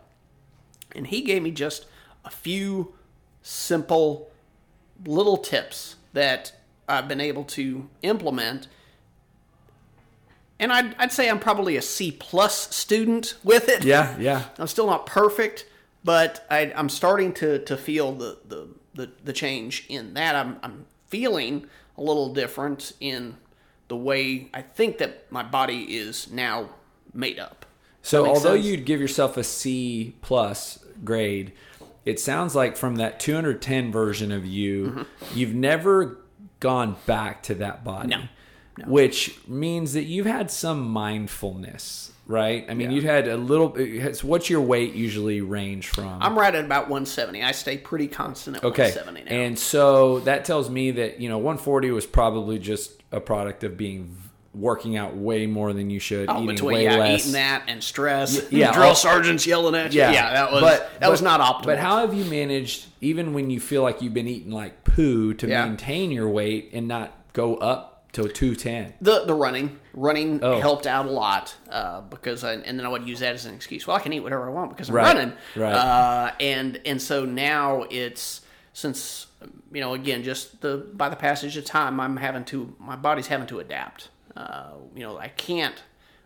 [0.95, 1.85] and he gave me just
[2.25, 2.93] a few
[3.41, 4.31] simple
[5.05, 6.53] little tips that
[6.87, 8.67] I've been able to implement.
[10.59, 13.83] And I'd, I'd say I'm probably a C plus student with it.
[13.85, 14.45] Yeah, yeah.
[14.57, 15.65] I'm still not perfect,
[16.03, 20.35] but I, I'm starting to, to feel the, the, the, the change in that.
[20.35, 21.67] I'm, I'm feeling
[21.99, 23.35] a little different in
[23.89, 26.69] the way I think that my body is now
[27.13, 27.65] made up.
[28.01, 28.65] So, although sense?
[28.65, 31.51] you'd give yourself a C plus grade,
[32.05, 36.17] it sounds like from that 210 version of you, you've never
[36.59, 38.13] gone back to that body.
[38.13, 38.25] Mm-hmm.
[38.79, 38.85] No.
[38.91, 42.65] Which means that you've had some mindfulness, right?
[42.69, 43.69] I mean, you've had a little.
[44.23, 46.21] What's your weight usually range from?
[46.21, 47.43] I'm right at about 170.
[47.43, 48.91] I stay pretty constant at Okay.
[48.91, 49.31] 170 now.
[49.43, 53.77] And so that tells me that, you know, 140 was probably just a product of
[53.77, 54.15] being
[54.53, 57.21] working out way more than you should, Oh, eating between way yeah, less.
[57.21, 60.01] eating that and stress, yeah, drill sergeants yelling at you.
[60.01, 61.65] Yeah, that was that was not optimal.
[61.65, 65.33] But how have you managed, even when you feel like you've been eating like poo,
[65.35, 65.65] to Yeah.
[65.65, 68.93] maintain your weight and not go up to 210?
[69.01, 70.59] the the running running Oh.
[70.59, 73.53] helped out a lot uh, because I, and then I would use that as an
[73.53, 73.85] excuse.
[73.85, 75.33] Well, I can eat whatever I want because I'm Right, running.
[75.55, 75.73] right.
[75.73, 78.41] Uh, and and so now it's
[78.73, 79.27] since
[79.71, 83.27] you know again just the by the passage of time I'm having to my body's
[83.27, 84.09] having to adapt.
[84.35, 85.75] Uh, you know I can't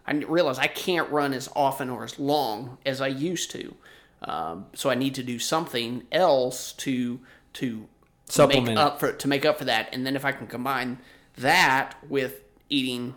[0.05, 3.73] I realize I can't run as often or as long as I used to.
[4.21, 7.19] Um, so I need to do something else to
[7.53, 7.87] to
[8.29, 9.89] Supplement make up for to make up for that.
[9.93, 10.97] And then if I can combine
[11.37, 13.15] that with eating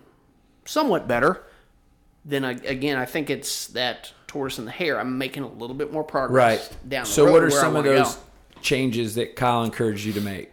[0.64, 1.42] somewhat better,
[2.24, 4.98] then I, again I think it's that tortoise and the hare.
[4.98, 6.88] I'm making a little bit more progress Right.
[6.88, 8.18] down the so road what are some of those
[8.60, 10.52] changes that Kyle encouraged you to make?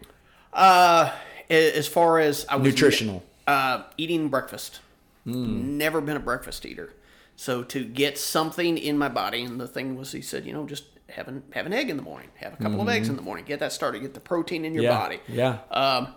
[0.51, 1.11] Uh,
[1.49, 3.23] as far as I was Nutritional.
[3.47, 4.79] uh, eating breakfast.
[5.25, 6.93] Never been a breakfast eater.
[7.35, 10.65] So to get something in my body, and the thing was, he said, you know,
[10.65, 13.15] just have an have an egg in the morning, have a couple of eggs in
[13.15, 14.89] the morning, get that started, get the protein in your yeah.
[14.99, 15.19] body.
[15.27, 15.59] Yeah.
[15.71, 16.09] Um,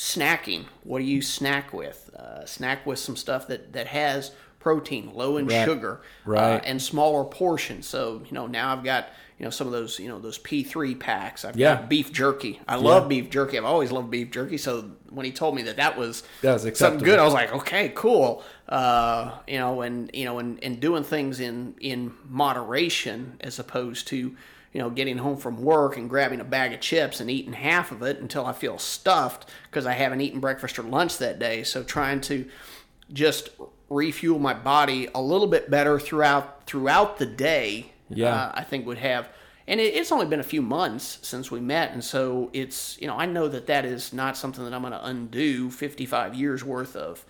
[0.00, 0.64] snacking.
[0.82, 2.08] What do you snack with?
[2.18, 5.64] Uh, snack with some stuff that that has protein, low in Right.
[5.64, 6.56] sugar, Right.
[6.56, 7.86] uh, and smaller portions.
[7.86, 9.08] So you know now I've got
[9.38, 11.44] you know some of those you know those P three packs.
[11.44, 11.74] I've Yeah.
[11.74, 12.60] got beef jerky.
[12.66, 13.58] I love beef jerky.
[13.58, 14.56] I've always loved beef jerky.
[14.56, 17.52] So when he told me that that was That was something good, I was like,
[17.52, 18.42] okay, cool.
[18.68, 24.06] Uh, you know, and you know, and, and doing things in in moderation as opposed
[24.08, 24.34] to
[24.72, 27.90] you know getting home from work and grabbing a bag of chips and eating half
[27.90, 31.62] of it until I feel stuffed because I haven't eaten breakfast or lunch that day.
[31.64, 32.48] So trying to
[33.12, 33.50] just
[33.88, 37.92] refuel my body a little bit better throughout throughout the day.
[38.08, 38.34] Yeah.
[38.34, 39.28] uh, I think would have.
[39.68, 43.06] And it, it's only been a few months since we met, and so it's you
[43.06, 46.64] know I know that that is not something that I'm going to undo 55 years
[46.64, 47.24] worth of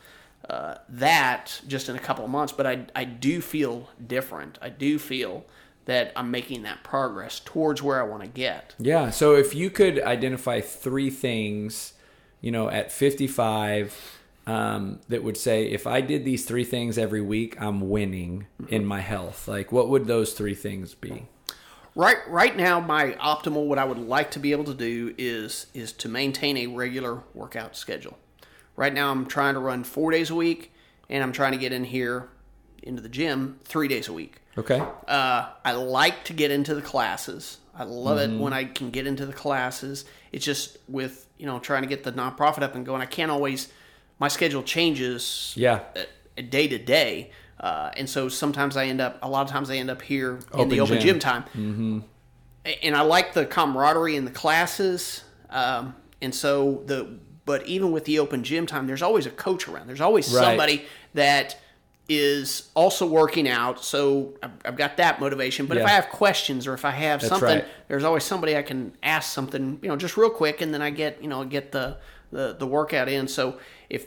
[0.48, 2.52] uh, that just in a couple of months.
[2.52, 4.58] But I I do feel different.
[4.62, 5.44] I do feel
[5.86, 8.74] that I'm making that progress towards where I want to get.
[8.78, 9.10] Yeah.
[9.10, 11.94] So if you could identify three things,
[12.40, 17.20] you know, at 55, um, that would say, if I did these three things every
[17.20, 19.46] week, I'm winning in my health.
[19.46, 21.26] Like, what would those three things be?
[21.96, 25.66] Right right now my optimal what I would like to be able to do is
[25.74, 28.16] is to maintain a regular workout schedule.
[28.76, 30.72] Right now I'm trying to run 4 days a week
[31.08, 32.28] and I'm trying to get in here
[32.82, 34.40] into the gym 3 days a week.
[34.58, 34.82] Okay.
[35.06, 37.58] Uh, I like to get into the classes.
[37.74, 38.34] I love Mm-hmm.
[38.34, 40.04] it when I can get into the classes.
[40.32, 43.00] It's just with you know trying to get the nonprofit up and going.
[43.00, 43.68] I can't always.
[44.18, 45.54] My schedule changes.
[45.56, 45.80] Yeah.
[46.48, 49.18] Day to day, uh, and so sometimes I end up.
[49.22, 51.02] A lot of times I end up here in Open the open gym.
[51.14, 51.42] gym, time.
[51.56, 51.98] Mm-hmm.
[52.82, 57.18] And I like the camaraderie in the classes, um, and so the.
[57.46, 59.86] But even with the open gym time, there's always a coach around.
[59.88, 60.44] There's always Right.
[60.44, 61.58] somebody that
[62.12, 63.84] is also working out.
[63.84, 65.66] So I've, I've got that motivation.
[65.66, 67.64] But if I have questions or if I have something, right.
[67.86, 70.90] there's always somebody I can ask something, you know, just real quick, and then I
[70.90, 71.98] get, you know, get the
[72.32, 73.28] the, the workout in.
[73.28, 74.06] So if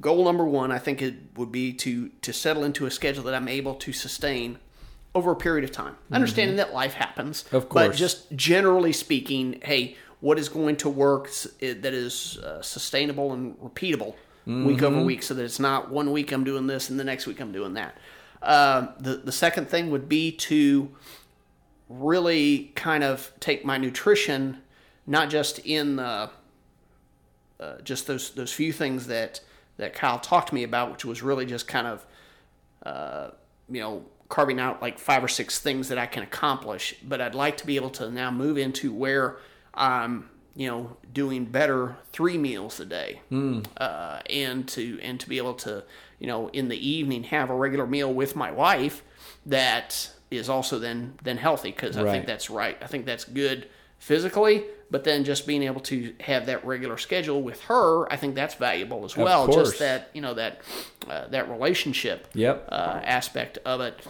[0.00, 3.34] goal number one, I think it would be to to settle into a schedule that
[3.34, 4.58] I'm able to sustain
[5.12, 5.96] over a period of time.
[6.12, 10.88] Understanding that life happens, of course, but just generally speaking, hey, what is going to
[10.88, 14.14] work that is uh, sustainable and repeatable
[14.46, 14.84] week Mm-hmm.
[14.84, 17.40] over week, so that it's not one week I'm doing this and the next week
[17.40, 17.96] I'm doing that.
[18.42, 20.90] Uh, the the second thing would be to
[21.88, 24.58] really kind of take my nutrition,
[25.06, 26.30] not just in the
[27.60, 29.40] uh, just those those few things that
[29.76, 32.06] that Kyle talked to me about, which was really just kind of
[32.84, 33.30] uh,
[33.68, 36.94] you know carving out like five or six things that I can accomplish.
[37.06, 39.36] But I'd like to be able to now move into where
[39.74, 43.20] I'm you know doing better three meals a day,
[43.76, 45.84] uh, and to and to be able to
[46.18, 49.02] you know in the evening have a regular meal with my wife
[49.46, 52.10] that is also then then healthy because I Right.
[52.12, 52.76] think that's right.
[52.82, 57.42] I think that's good physically, but then just being able to have that regular schedule
[57.42, 59.46] with her, I think that's valuable as well.
[59.52, 60.60] Just that you know that
[61.08, 62.68] uh, that relationship Yep.
[62.70, 64.00] uh, aspect of it.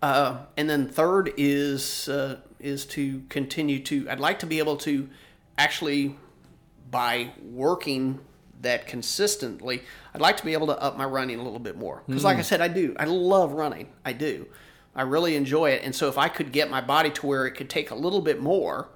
[0.00, 4.08] Uh, and then third is uh, is to continue to.
[4.08, 5.08] I'd like to be able to
[5.58, 6.16] actually
[6.90, 8.20] by working
[8.60, 9.82] that consistently.
[10.14, 12.38] I'd like to be able to up my running a little bit more because, like
[12.38, 12.94] I said, I do.
[12.98, 13.88] I love running.
[14.04, 14.46] I do.
[14.94, 15.82] I really enjoy it.
[15.84, 18.20] And so, if I could get my body to where it could take a little
[18.20, 18.88] bit more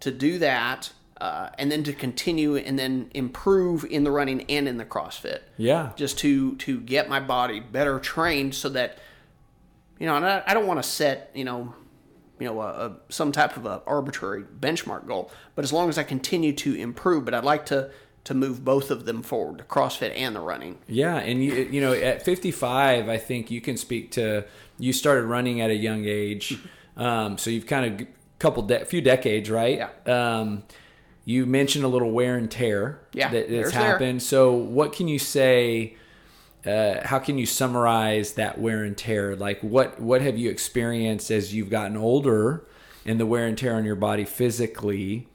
[0.00, 4.66] to do that, uh, and then to continue and then improve in the running and
[4.66, 5.90] in the CrossFit Yeah.
[5.96, 8.98] just to to get my body better trained so that
[10.02, 11.74] you know and I, I don't want to set you know
[12.40, 15.96] you know a, a, some type of a arbitrary benchmark goal but as long as
[15.96, 17.90] I continue to improve but I'd like to
[18.24, 21.80] to move both of them forward the CrossFit and the running Yeah, and you you
[21.80, 24.44] know at 55, I think you can speak to
[24.78, 26.58] you started running at a young age,
[26.96, 28.06] um, so you've kind of
[28.40, 29.78] couple de- few decades, right?
[29.78, 29.90] Yeah.
[30.40, 30.64] Um,
[31.24, 33.82] you mentioned a little wear and tear Yeah, that, that's there's there.
[33.82, 34.22] happened.
[34.22, 35.96] So what can you say?
[36.66, 39.34] Uh, how can you summarize that wear and tear?
[39.34, 42.64] Like what what have you experienced as you've gotten older,
[43.04, 45.26] and the wear and tear on your body physically?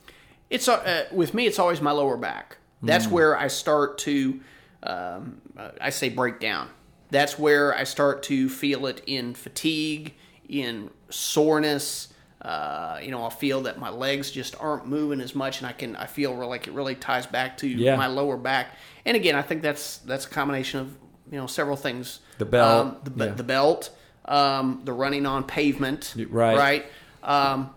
[0.49, 1.45] It's uh, with me.
[1.45, 2.57] It's always my lower back.
[2.81, 4.39] That's where I start to,
[4.83, 6.69] um, uh, I say break down.
[7.09, 10.13] that's where I start to feel it in fatigue,
[10.47, 12.13] in soreness.
[12.41, 15.73] Uh, you know, I'll feel that my legs just aren't moving as much, and I
[15.73, 17.95] can I feel like it really ties back to Yeah.
[17.97, 18.67] my lower back.
[19.05, 20.95] And again, I think that's that's a combination of
[21.31, 22.19] you know several things.
[22.37, 23.31] The belt, um, the, yeah.
[23.33, 23.89] the belt,
[24.25, 26.57] um, the running on pavement, right.
[26.57, 26.85] right.
[27.23, 27.71] Um,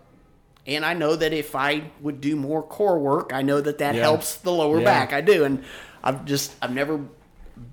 [0.67, 3.95] and I know that if I would do more core work, I know that that
[3.95, 4.01] Yeah.
[4.01, 4.85] helps the lower Yeah.
[4.85, 5.13] back.
[5.13, 5.63] I do, and
[6.03, 6.99] I've just I've never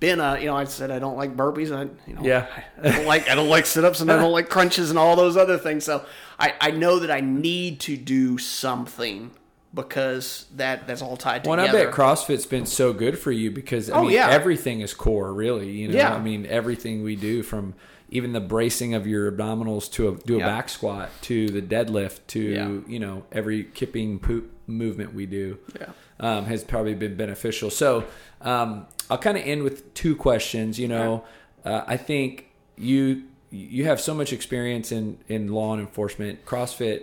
[0.01, 1.75] been a you know I said I don't like burpees.
[1.75, 2.47] I you know Yeah.
[2.83, 5.17] I don't like I don't like sit ups and I don't like crunches and all
[5.17, 5.85] those other things.
[5.85, 6.05] So
[6.39, 9.31] I I know that I need to do something
[9.75, 11.63] because that that's all tied together.
[11.63, 14.29] Well, I bet CrossFit's been so good for you because I Oh, mean yeah.
[14.31, 15.71] everything is core, really.
[15.71, 16.15] You know, Yeah.
[16.15, 17.75] I mean everything we do from
[18.11, 20.47] even the bracing of your abdominals to a, do a Yeah.
[20.47, 22.69] back squat to the deadlift to Yeah.
[22.87, 25.89] you know every kipping poop movement we do Yeah.
[26.19, 27.71] um, has probably been beneficial.
[27.71, 28.05] So
[28.41, 30.79] um, I'll kind of end with two questions.
[30.79, 31.25] You know,
[31.65, 36.45] uh, I think you you have so much experience in in law enforcement.
[36.47, 37.03] CrossFit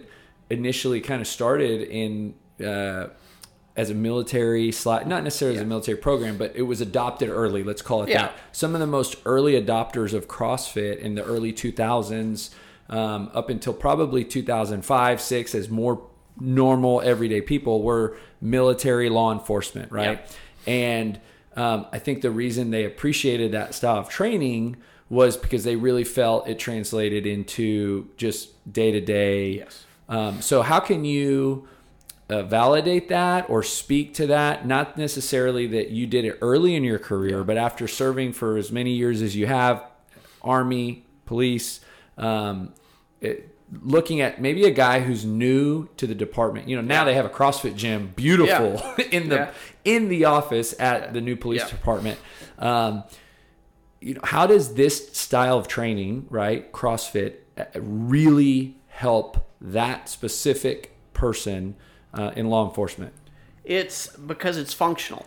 [0.49, 3.07] initially kind of started in uh,
[3.75, 7.61] as a military slot, not necessarily as a military program, but it was adopted early.
[7.63, 8.21] Let's call it Yeah.
[8.23, 8.37] that.
[8.53, 12.51] Some of the most early adopters of CrossFit in the early 2000s,
[12.89, 16.01] um, up until probably 2005, six, as more
[16.39, 20.19] normal everyday people were military law enforcement, right?
[20.67, 21.19] And
[21.55, 24.77] um, I think the reason they appreciated that style of training
[25.09, 29.49] was because they really felt it translated into just day to day.
[29.59, 29.85] Yes.
[30.09, 31.67] Um, so how can you
[32.29, 34.65] uh, validate that or speak to that?
[34.65, 38.71] Not necessarily that you did it early in your career, but after serving for as
[38.71, 39.83] many years as you have,
[40.41, 41.81] Army, police,
[42.17, 42.73] um,
[43.21, 46.67] it, looking at maybe a guy who's new to the department.
[46.69, 49.51] You know, now they have a CrossFit gym, beautiful in the Yeah.
[49.83, 51.69] in the office at the new police Yeah.
[51.69, 52.19] department.
[52.59, 53.03] Um,
[54.01, 60.91] you know, how does this style of training, right, CrossFit, uh, really help that specific
[61.13, 61.75] person
[62.15, 63.13] uh, in law enforcement?
[63.63, 65.25] It's because it's functional.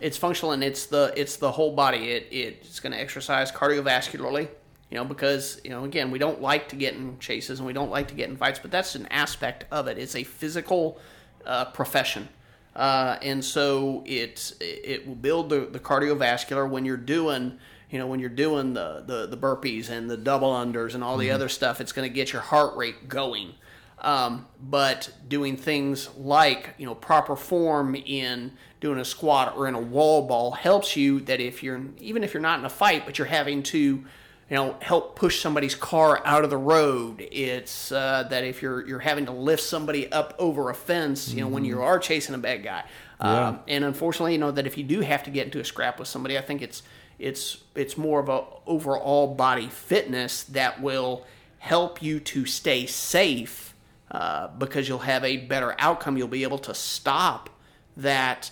[0.00, 2.10] It's functional and it's the it's the whole body.
[2.10, 4.48] It it's going to exercise cardiovascularly.
[4.90, 7.72] You know, because you know, again, we don't like to get in chases and we
[7.72, 9.96] don't like to get in fights, but that's an aspect of it.
[9.96, 11.00] It's a physical
[11.46, 12.28] uh, profession,
[12.76, 17.58] uh, and so it it will build the, the cardiovascular when you're doing
[17.90, 21.16] you know when you're doing the the, the burpees and the double unders and all
[21.16, 21.80] the other stuff.
[21.80, 23.54] It's going to get your heart rate going.
[24.02, 29.74] Um, but doing things like you know proper form in doing a squat or in
[29.76, 33.06] a wall ball helps you that if you're even if you're not in a fight
[33.06, 34.04] but you're having to you
[34.50, 37.26] know help push somebody's car out of the road.
[37.30, 41.40] It's uh, that if you're you're having to lift somebody up over a fence you
[41.40, 42.84] know when you are chasing a bad guy.
[43.20, 46.00] Um, and unfortunately you know that if you do have to get into a scrap
[46.00, 46.82] with somebody i think it's
[47.20, 51.24] it's it's more of a overall body fitness that will
[51.58, 53.71] help you to stay safe
[54.12, 56.16] uh, because you'll have a better outcome.
[56.16, 57.50] You'll be able to stop
[57.96, 58.50] that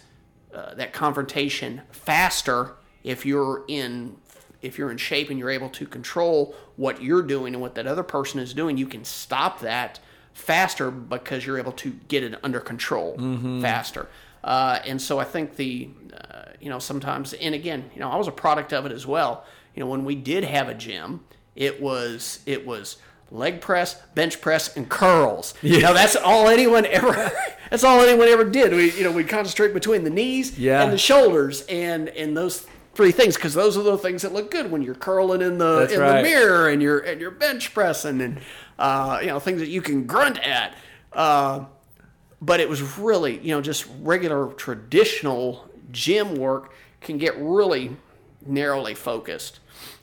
[0.55, 2.73] uh, that confrontation faster
[3.05, 4.17] if you're in
[4.63, 7.87] if you're in shape and you're able to control what you're doing and what that
[7.87, 8.77] other person is doing.
[8.77, 10.01] You can stop that
[10.33, 13.17] faster because you're able to get it under control
[13.61, 14.09] faster.
[14.43, 18.17] Uh, and so I think the uh, you know sometimes and again you know I
[18.17, 19.45] was a product of it as well.
[19.75, 21.21] You know when we did have a gym,
[21.55, 22.97] it was it was
[23.31, 25.55] leg press, bench press, and curls.
[25.63, 27.31] You know, that's all anyone ever.
[27.71, 28.73] That's all anyone ever did.
[28.75, 30.83] We, you know, we concentrate between the knees Yeah.
[30.83, 34.51] and the shoulders, and and those three things because those are the things that look
[34.51, 36.17] good when you're curling in the That's in right.
[36.17, 38.41] the mirror and you're and you're bench pressing and
[38.77, 40.75] uh, you know things that you can grunt at.
[41.13, 41.67] Uh,
[42.43, 47.97] but it was really you know just regular traditional gym work can get really
[48.45, 49.61] narrowly focused.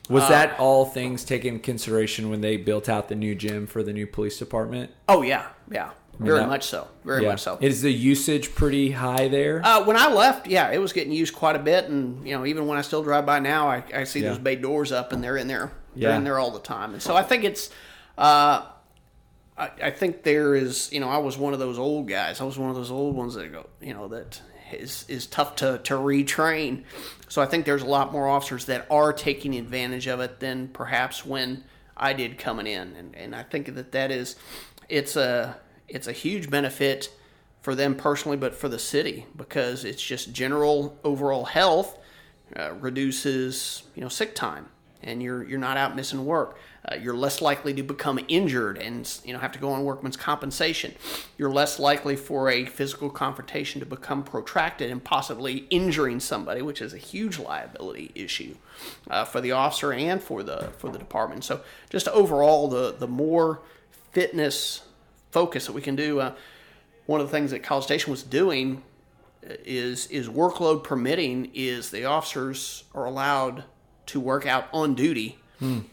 [0.08, 3.66] Was Uh, that all things taken in consideration when they built out the new gym
[3.66, 4.90] for the new police department?
[5.08, 7.58] Oh yeah, yeah, very that- much so, very much so.
[7.60, 9.60] Is the usage pretty high there?
[9.64, 12.46] Uh, when I left, yeah, it was getting used quite a bit, and you know,
[12.46, 14.30] even when I still drive by now, I, I see Yeah.
[14.30, 15.72] those bay doors up, and they're in there.
[15.94, 16.16] They're Yeah.
[16.16, 17.70] in there all the time, and so I think it's.
[18.16, 18.62] Uh,
[19.56, 22.40] I, I think there is, you know, I was one of those old guys.
[22.40, 24.40] I was one of those old ones that go, you know, that
[24.72, 26.84] is is tough to to retrain.
[27.28, 30.68] So I think there's a lot more officers that are taking advantage of it than
[30.68, 31.64] perhaps when
[31.96, 34.36] I did coming in, and and I think that that is,
[34.88, 35.56] it's a
[35.88, 37.10] it's a huge benefit
[37.60, 41.98] for them personally, but for the city because it's just general overall health
[42.56, 44.66] uh, reduces you know sick time.
[45.02, 46.58] and you're you're not out missing work.
[46.84, 50.16] Uh, you're less likely to become injured and you know have to go on workman's
[50.16, 50.94] compensation.
[51.36, 56.80] You're less likely for a physical confrontation to become protracted and possibly injuring somebody, which
[56.80, 58.54] is a huge liability issue
[59.10, 61.44] uh, for the officer and for the for the department.
[61.44, 61.60] So
[61.90, 63.60] just overall, the the more
[64.12, 64.82] fitness
[65.30, 66.20] focus that we can do.
[66.20, 66.34] Uh,
[67.06, 68.82] one of the things that College Station was doing
[69.42, 73.64] is is workload permitting is the officers are allowed
[74.06, 75.38] to work out on duty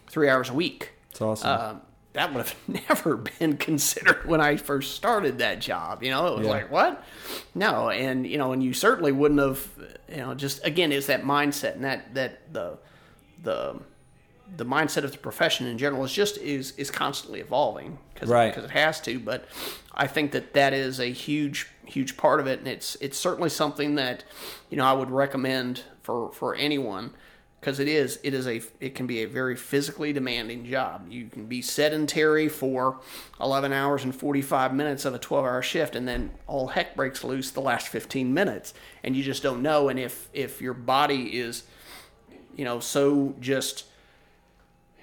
[0.08, 0.92] three hours a week.
[1.12, 1.50] It's awesome.
[1.50, 1.76] Uh,
[2.14, 2.56] that would have
[2.90, 6.02] never been considered when I first started that job.
[6.04, 6.54] You know, it was Yeah.
[6.54, 7.04] like what?
[7.54, 9.68] No, and you know, and you certainly wouldn't have.
[10.10, 12.78] You know, just again, it's that mindset and that that the
[13.44, 13.80] the
[14.58, 18.50] the mindset of the profession in general is just is is constantly evolving because Right.
[18.54, 19.20] because it has to.
[19.20, 19.46] But
[19.94, 23.50] I think that that is a huge huge part of it, and it's it's certainly
[23.50, 24.24] something that
[24.70, 27.12] you know I would recommend for for anyone
[27.66, 31.08] because it is it is a it can be a very physically demanding job.
[31.10, 33.00] You can be sedentary for
[33.42, 37.24] 11 hours and 45 minutes of a 12 hour shift, and then all heck breaks
[37.24, 39.90] loose the last 15 minutes, and you just don't know.
[39.90, 41.64] And if if your body is
[42.56, 43.86] you know so just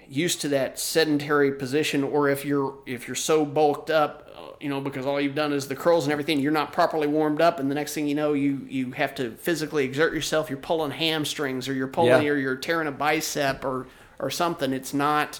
[0.07, 4.22] used to that sedentary position or if you're if you're so bulked up
[4.63, 7.41] you know because all you've done is the curls and everything you're not properly warmed
[7.41, 10.57] up and the next thing you know you you have to physically exert yourself you're
[10.57, 12.31] pulling hamstrings or you're pulling Yeah.
[12.31, 13.87] or you're tearing a bicep or
[14.19, 15.39] or something it's not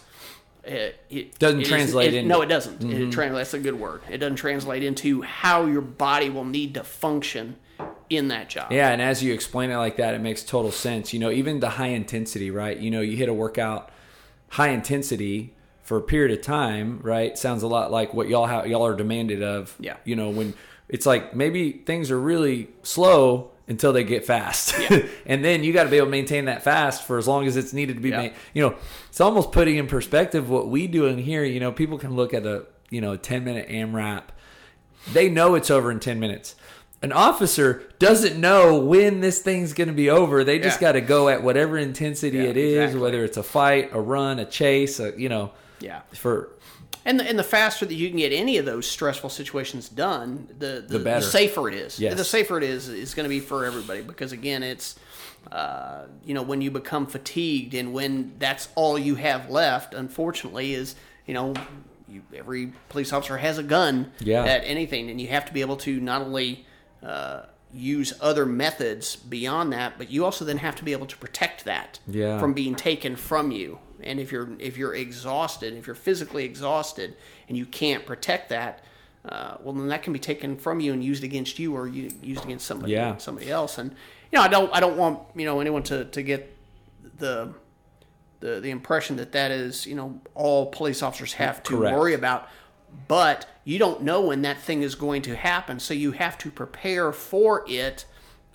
[0.63, 3.09] it, it Doesn't it translate it- into- no it doesn't it mm-hmm.
[3.09, 6.83] translates that's a good word it doesn't translate into how your body will need to
[6.83, 7.55] function
[8.09, 11.13] in that job Yeah, and as you explain it like that, it makes total sense.
[11.13, 12.77] You know, even the high intensity, right?
[12.77, 13.89] You know, you hit a workout
[14.49, 15.53] high intensity
[15.83, 17.37] for a period of time, right?
[17.37, 19.75] Sounds a lot like what y'all have, y'all are demanded of.
[19.79, 19.97] Yeah.
[20.05, 20.53] You know, when
[20.89, 25.05] it's like maybe things are really slow until they get fast, Yeah.
[25.25, 27.55] and then you got to be able to maintain that fast for as long as
[27.57, 28.09] it's needed to be.
[28.09, 28.17] Yeah.
[28.17, 28.33] made.
[28.53, 28.75] You know,
[29.09, 31.43] it's almost putting in perspective what we do in here.
[31.43, 34.23] You know, people can look at a you know a ten minute AMRAP
[35.11, 36.55] they know it's over in 10 minutes.
[37.01, 40.45] An officer doesn't know when this thing's going to be over.
[40.45, 40.87] They just Yeah.
[40.87, 43.01] got to go at whatever intensity it is, exactly.
[43.01, 45.51] whether it's a fight, a run, a chase, a, you know,
[45.83, 46.35] yeah for
[47.05, 50.47] And the, and the faster that you can get any of those stressful situations done,
[50.57, 51.25] the the, the, better.
[51.25, 51.99] safer it is.
[51.99, 52.15] Yes.
[52.17, 54.95] The safer it is is going to be for everybody because again, it's
[55.51, 60.73] uh, you know when you become fatigued and when that's all you have left, unfortunately,
[60.73, 60.95] is
[61.27, 61.53] you know
[62.07, 64.45] you, every police officer has a gun Yeah.
[64.45, 66.65] at anything, and you have to be able to not only
[67.01, 67.41] uh,
[67.73, 71.65] use other methods beyond that, but you also then have to be able to protect
[71.65, 72.39] that Yeah.
[72.39, 73.79] from being taken from you.
[74.05, 77.15] And if you're if you're exhausted, if you're physically exhausted,
[77.47, 78.83] and you can't protect that,
[79.27, 82.09] uh, well, then that can be taken from you and used against you, or you,
[82.21, 83.17] used against somebody Yeah.
[83.17, 83.77] somebody else.
[83.77, 83.91] And
[84.31, 86.55] you know, I don't I don't want you know anyone to, to get
[87.17, 87.53] the
[88.39, 91.97] the the impression that that is you know all police officers have to Correct.
[91.97, 92.47] worry about.
[93.07, 96.51] But you don't know when that thing is going to happen, so you have to
[96.51, 98.05] prepare for it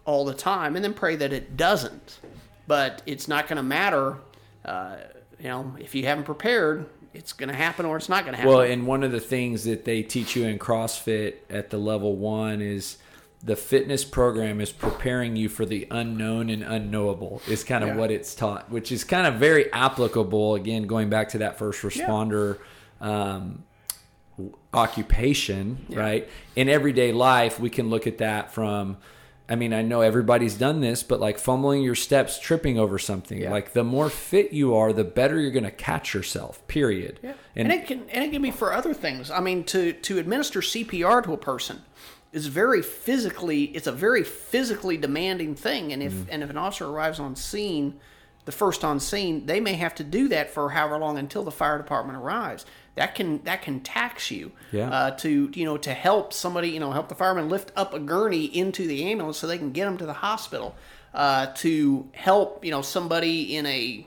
[0.05, 2.20] all the time, and then pray that it doesn't.
[2.68, 4.18] But it's not going to matter,
[4.64, 4.96] uh,
[5.41, 8.39] you know, if you haven't prepared, it's going to happen or it's not going to
[8.39, 8.53] happen.
[8.53, 12.16] Well, and one of the things that they teach you in CrossFit at the level
[12.16, 12.99] one is
[13.43, 17.97] the fitness program is preparing you for the unknown and unknowable is kind of Yeah.
[17.97, 20.55] what it's taught, which is kind of very applicable.
[20.57, 22.59] Again, going back to that first responder
[23.01, 23.62] um,
[24.74, 26.28] occupation, right?
[26.57, 28.97] In everyday life, we can look at that from.
[29.51, 33.38] I mean, I know everybody's done this, but like fumbling your steps, tripping over something.
[33.38, 33.51] Yeah.
[33.51, 36.66] Like the more fit you are, the better you're going to catch yourself.
[36.68, 37.18] Period.
[37.22, 37.32] Yeah.
[37.57, 39.30] And, it can and it can be for other things.
[39.30, 41.82] I mean, to to administer CPR to a person
[42.30, 45.92] is very physically it's a very physically demanding thing.
[45.92, 46.30] And if Mm-hmm.
[46.32, 47.99] and if an officer arrives on scene,
[48.44, 51.51] the first on scene, they may have to do that for however long until the
[51.51, 52.66] fire department arrives.
[52.99, 54.90] That can that can tax you Yeah.
[54.90, 57.99] uh, to you know to help somebody you know help the fireman lift up a
[57.99, 60.74] gurney into the ambulance so they can get them to the hospital.
[61.14, 64.07] Uh, to help you know somebody in a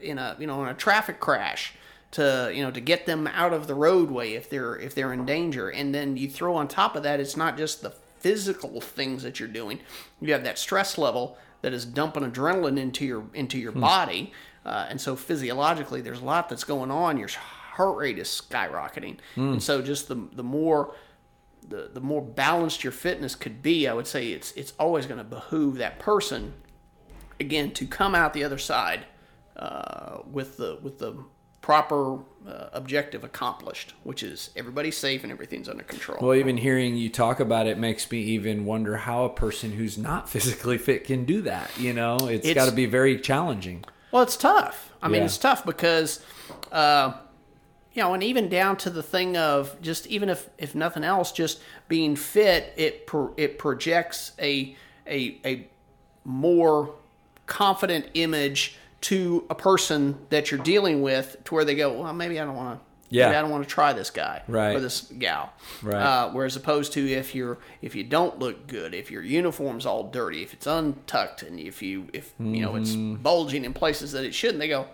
[0.00, 1.74] in a you know in a traffic crash
[2.10, 5.24] to you know to get them out of the roadway if they're if they're in
[5.24, 9.22] danger and then you throw on top of that it's not just the physical things
[9.22, 9.78] that you're doing
[10.20, 14.32] you have that stress level that is dumping adrenaline into your into your body
[14.66, 17.28] uh, and so physiologically there's a lot that's going on your
[17.80, 20.94] heart rate is skyrocketing and so just the the more
[21.68, 25.18] the, the more balanced your fitness could be, I would say it's it's always going
[25.18, 26.54] to behoove that person
[27.38, 29.00] again to come out the other side
[29.56, 31.12] uh, with the with the
[31.60, 32.14] proper
[32.48, 36.18] uh, objective accomplished, which is everybody's safe and everything's under control.
[36.20, 39.98] Well, even hearing you talk about it makes me even wonder how a person who's
[39.98, 41.70] not physically fit can do that.
[41.78, 43.84] You know, it's It's- got to be very challenging.
[44.10, 44.92] Well, it's tough.
[45.02, 45.26] I mean, Yeah.
[45.26, 46.24] it's tough because,
[46.72, 47.12] uh,
[47.92, 51.32] you know, and even down to the thing of just even if if nothing else,
[51.32, 54.76] just being fit, it pro- it projects a
[55.06, 55.66] a a
[56.24, 56.94] more
[57.46, 62.38] confident image to a person that you're dealing with, to where they go, well, maybe
[62.38, 62.84] I don't want to.
[63.12, 63.26] Yeah.
[63.26, 64.76] Maybe I don't want to try this guy Right.
[64.76, 65.52] or this gal.
[65.82, 65.96] Right.
[66.00, 70.04] Uh, whereas opposed to if you're if you don't look good, if your uniform's all
[70.10, 73.16] dirty, if it's untucked, and if you if you know it's Mm-hmm.
[73.22, 74.86] bulging in places that it shouldn't, they go.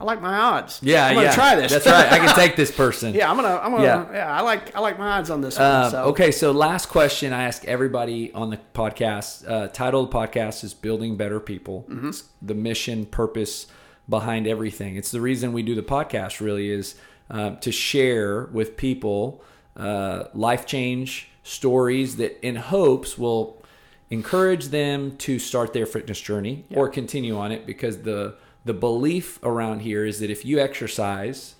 [0.00, 0.80] I like my odds.
[0.82, 1.34] Yeah, I'm gonna yeah.
[1.34, 1.72] try this.
[1.72, 2.12] That's right.
[2.12, 3.14] I can take this person.
[3.14, 3.60] yeah, I'm gonna.
[3.62, 3.84] I'm gonna.
[3.84, 4.12] Yeah.
[4.12, 4.36] Yeah.
[4.36, 4.74] I like.
[4.76, 5.66] I like my odds on this one.
[5.66, 6.04] Um, so.
[6.04, 9.48] Okay, so last question I ask everybody on the podcast.
[9.48, 13.66] Uh, title of the podcast is "Building Better People." It's the mission, purpose
[14.08, 14.96] behind everything.
[14.96, 16.40] It's the reason we do the podcast.
[16.40, 16.94] Really, is
[17.30, 19.42] uh, to share with people
[19.76, 23.62] uh, life change stories that, in hopes, will
[24.10, 27.66] encourage them to start their fitness journey or continue on it.
[27.66, 28.36] Because the
[28.66, 31.54] the belief around here is that if you exercise,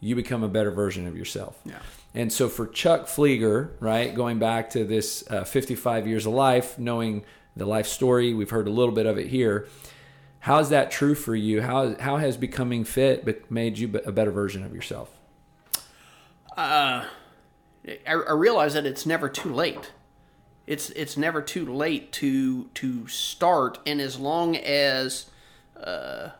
[0.00, 1.56] you become a better version of yourself.
[1.64, 1.78] Yeah.
[2.14, 6.76] And so for Chuck Fleeger, right, going back to this uh, 55 years of life,
[6.76, 7.24] knowing
[7.56, 9.68] the life story, we've heard a little bit of it here.
[10.40, 11.62] How's that true for you?
[11.62, 15.10] How how has becoming fit made you a better version of yourself?
[16.56, 17.04] I,
[18.06, 19.92] I realize that it's never too late.
[20.66, 25.30] It's it's never too late to to start, and as long as
[25.82, 26.30] uh,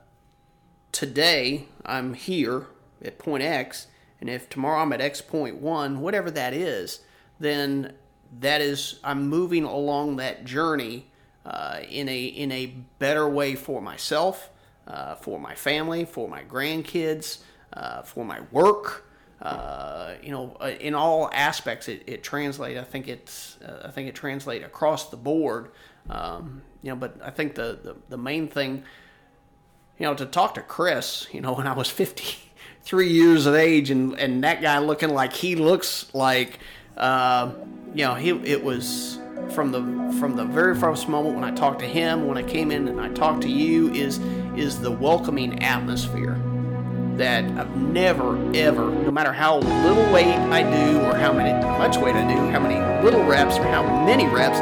[0.98, 2.66] today I'm here
[3.04, 3.86] at point X,
[4.20, 7.02] and if tomorrow I'm at X point one, whatever that is,
[7.38, 7.92] then
[8.40, 11.06] that is I'm moving along that journey
[11.46, 14.50] uh, in a in a better way for myself,
[14.88, 17.38] uh, for my family, for my grandkids,
[17.74, 19.06] uh, for my work.
[19.40, 22.76] Uh, you know, uh, in all aspects, it, it translates.
[22.76, 23.56] I think it's.
[23.64, 25.70] Uh, I think it translates across the board.
[26.10, 28.82] Um, you know, but I think the, the the main thing
[29.98, 33.90] you know, to talk to Chris, you know, when I was 53 years of age
[33.90, 36.58] and, and that guy looking like he looks like,
[36.96, 37.52] uh,
[37.94, 39.18] you know, he, it was
[39.50, 39.80] from the,
[40.18, 43.00] from the very first moment when I talked to him, when I came in and
[43.00, 44.18] I talked to you is,
[44.56, 46.40] is the welcoming atmosphere
[47.16, 51.96] that I've never, ever, no matter how little weight I do or how many, much
[51.96, 54.60] weight I do, how many little reps or how many reps,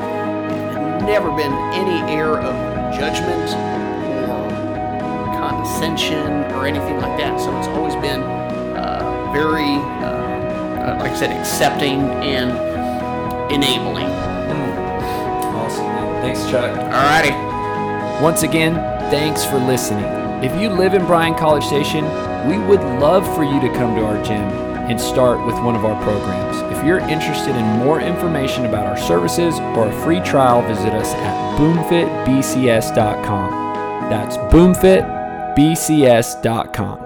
[1.05, 3.76] never been any air of judgment
[5.67, 7.41] or condescension or anything like that.
[7.41, 12.51] So it's always been uh, very, uh, uh, like I said, accepting and
[13.53, 14.07] enabling.
[15.55, 15.87] Awesome.
[16.23, 16.71] Thanks, Chuck.
[16.77, 17.35] Alrighty.
[18.23, 18.75] Once again,
[19.11, 20.05] thanks for listening.
[20.43, 22.05] If you live in Bryan College Station,
[22.49, 24.43] we would love for you to come to our gym
[24.89, 26.59] and start with one of our programs.
[26.77, 31.13] If you're interested in more information about our services or a free trial, visit us
[31.15, 33.51] at boomfitbcs.com.
[34.09, 34.37] That's
[35.57, 37.06] boomfitbcs.com.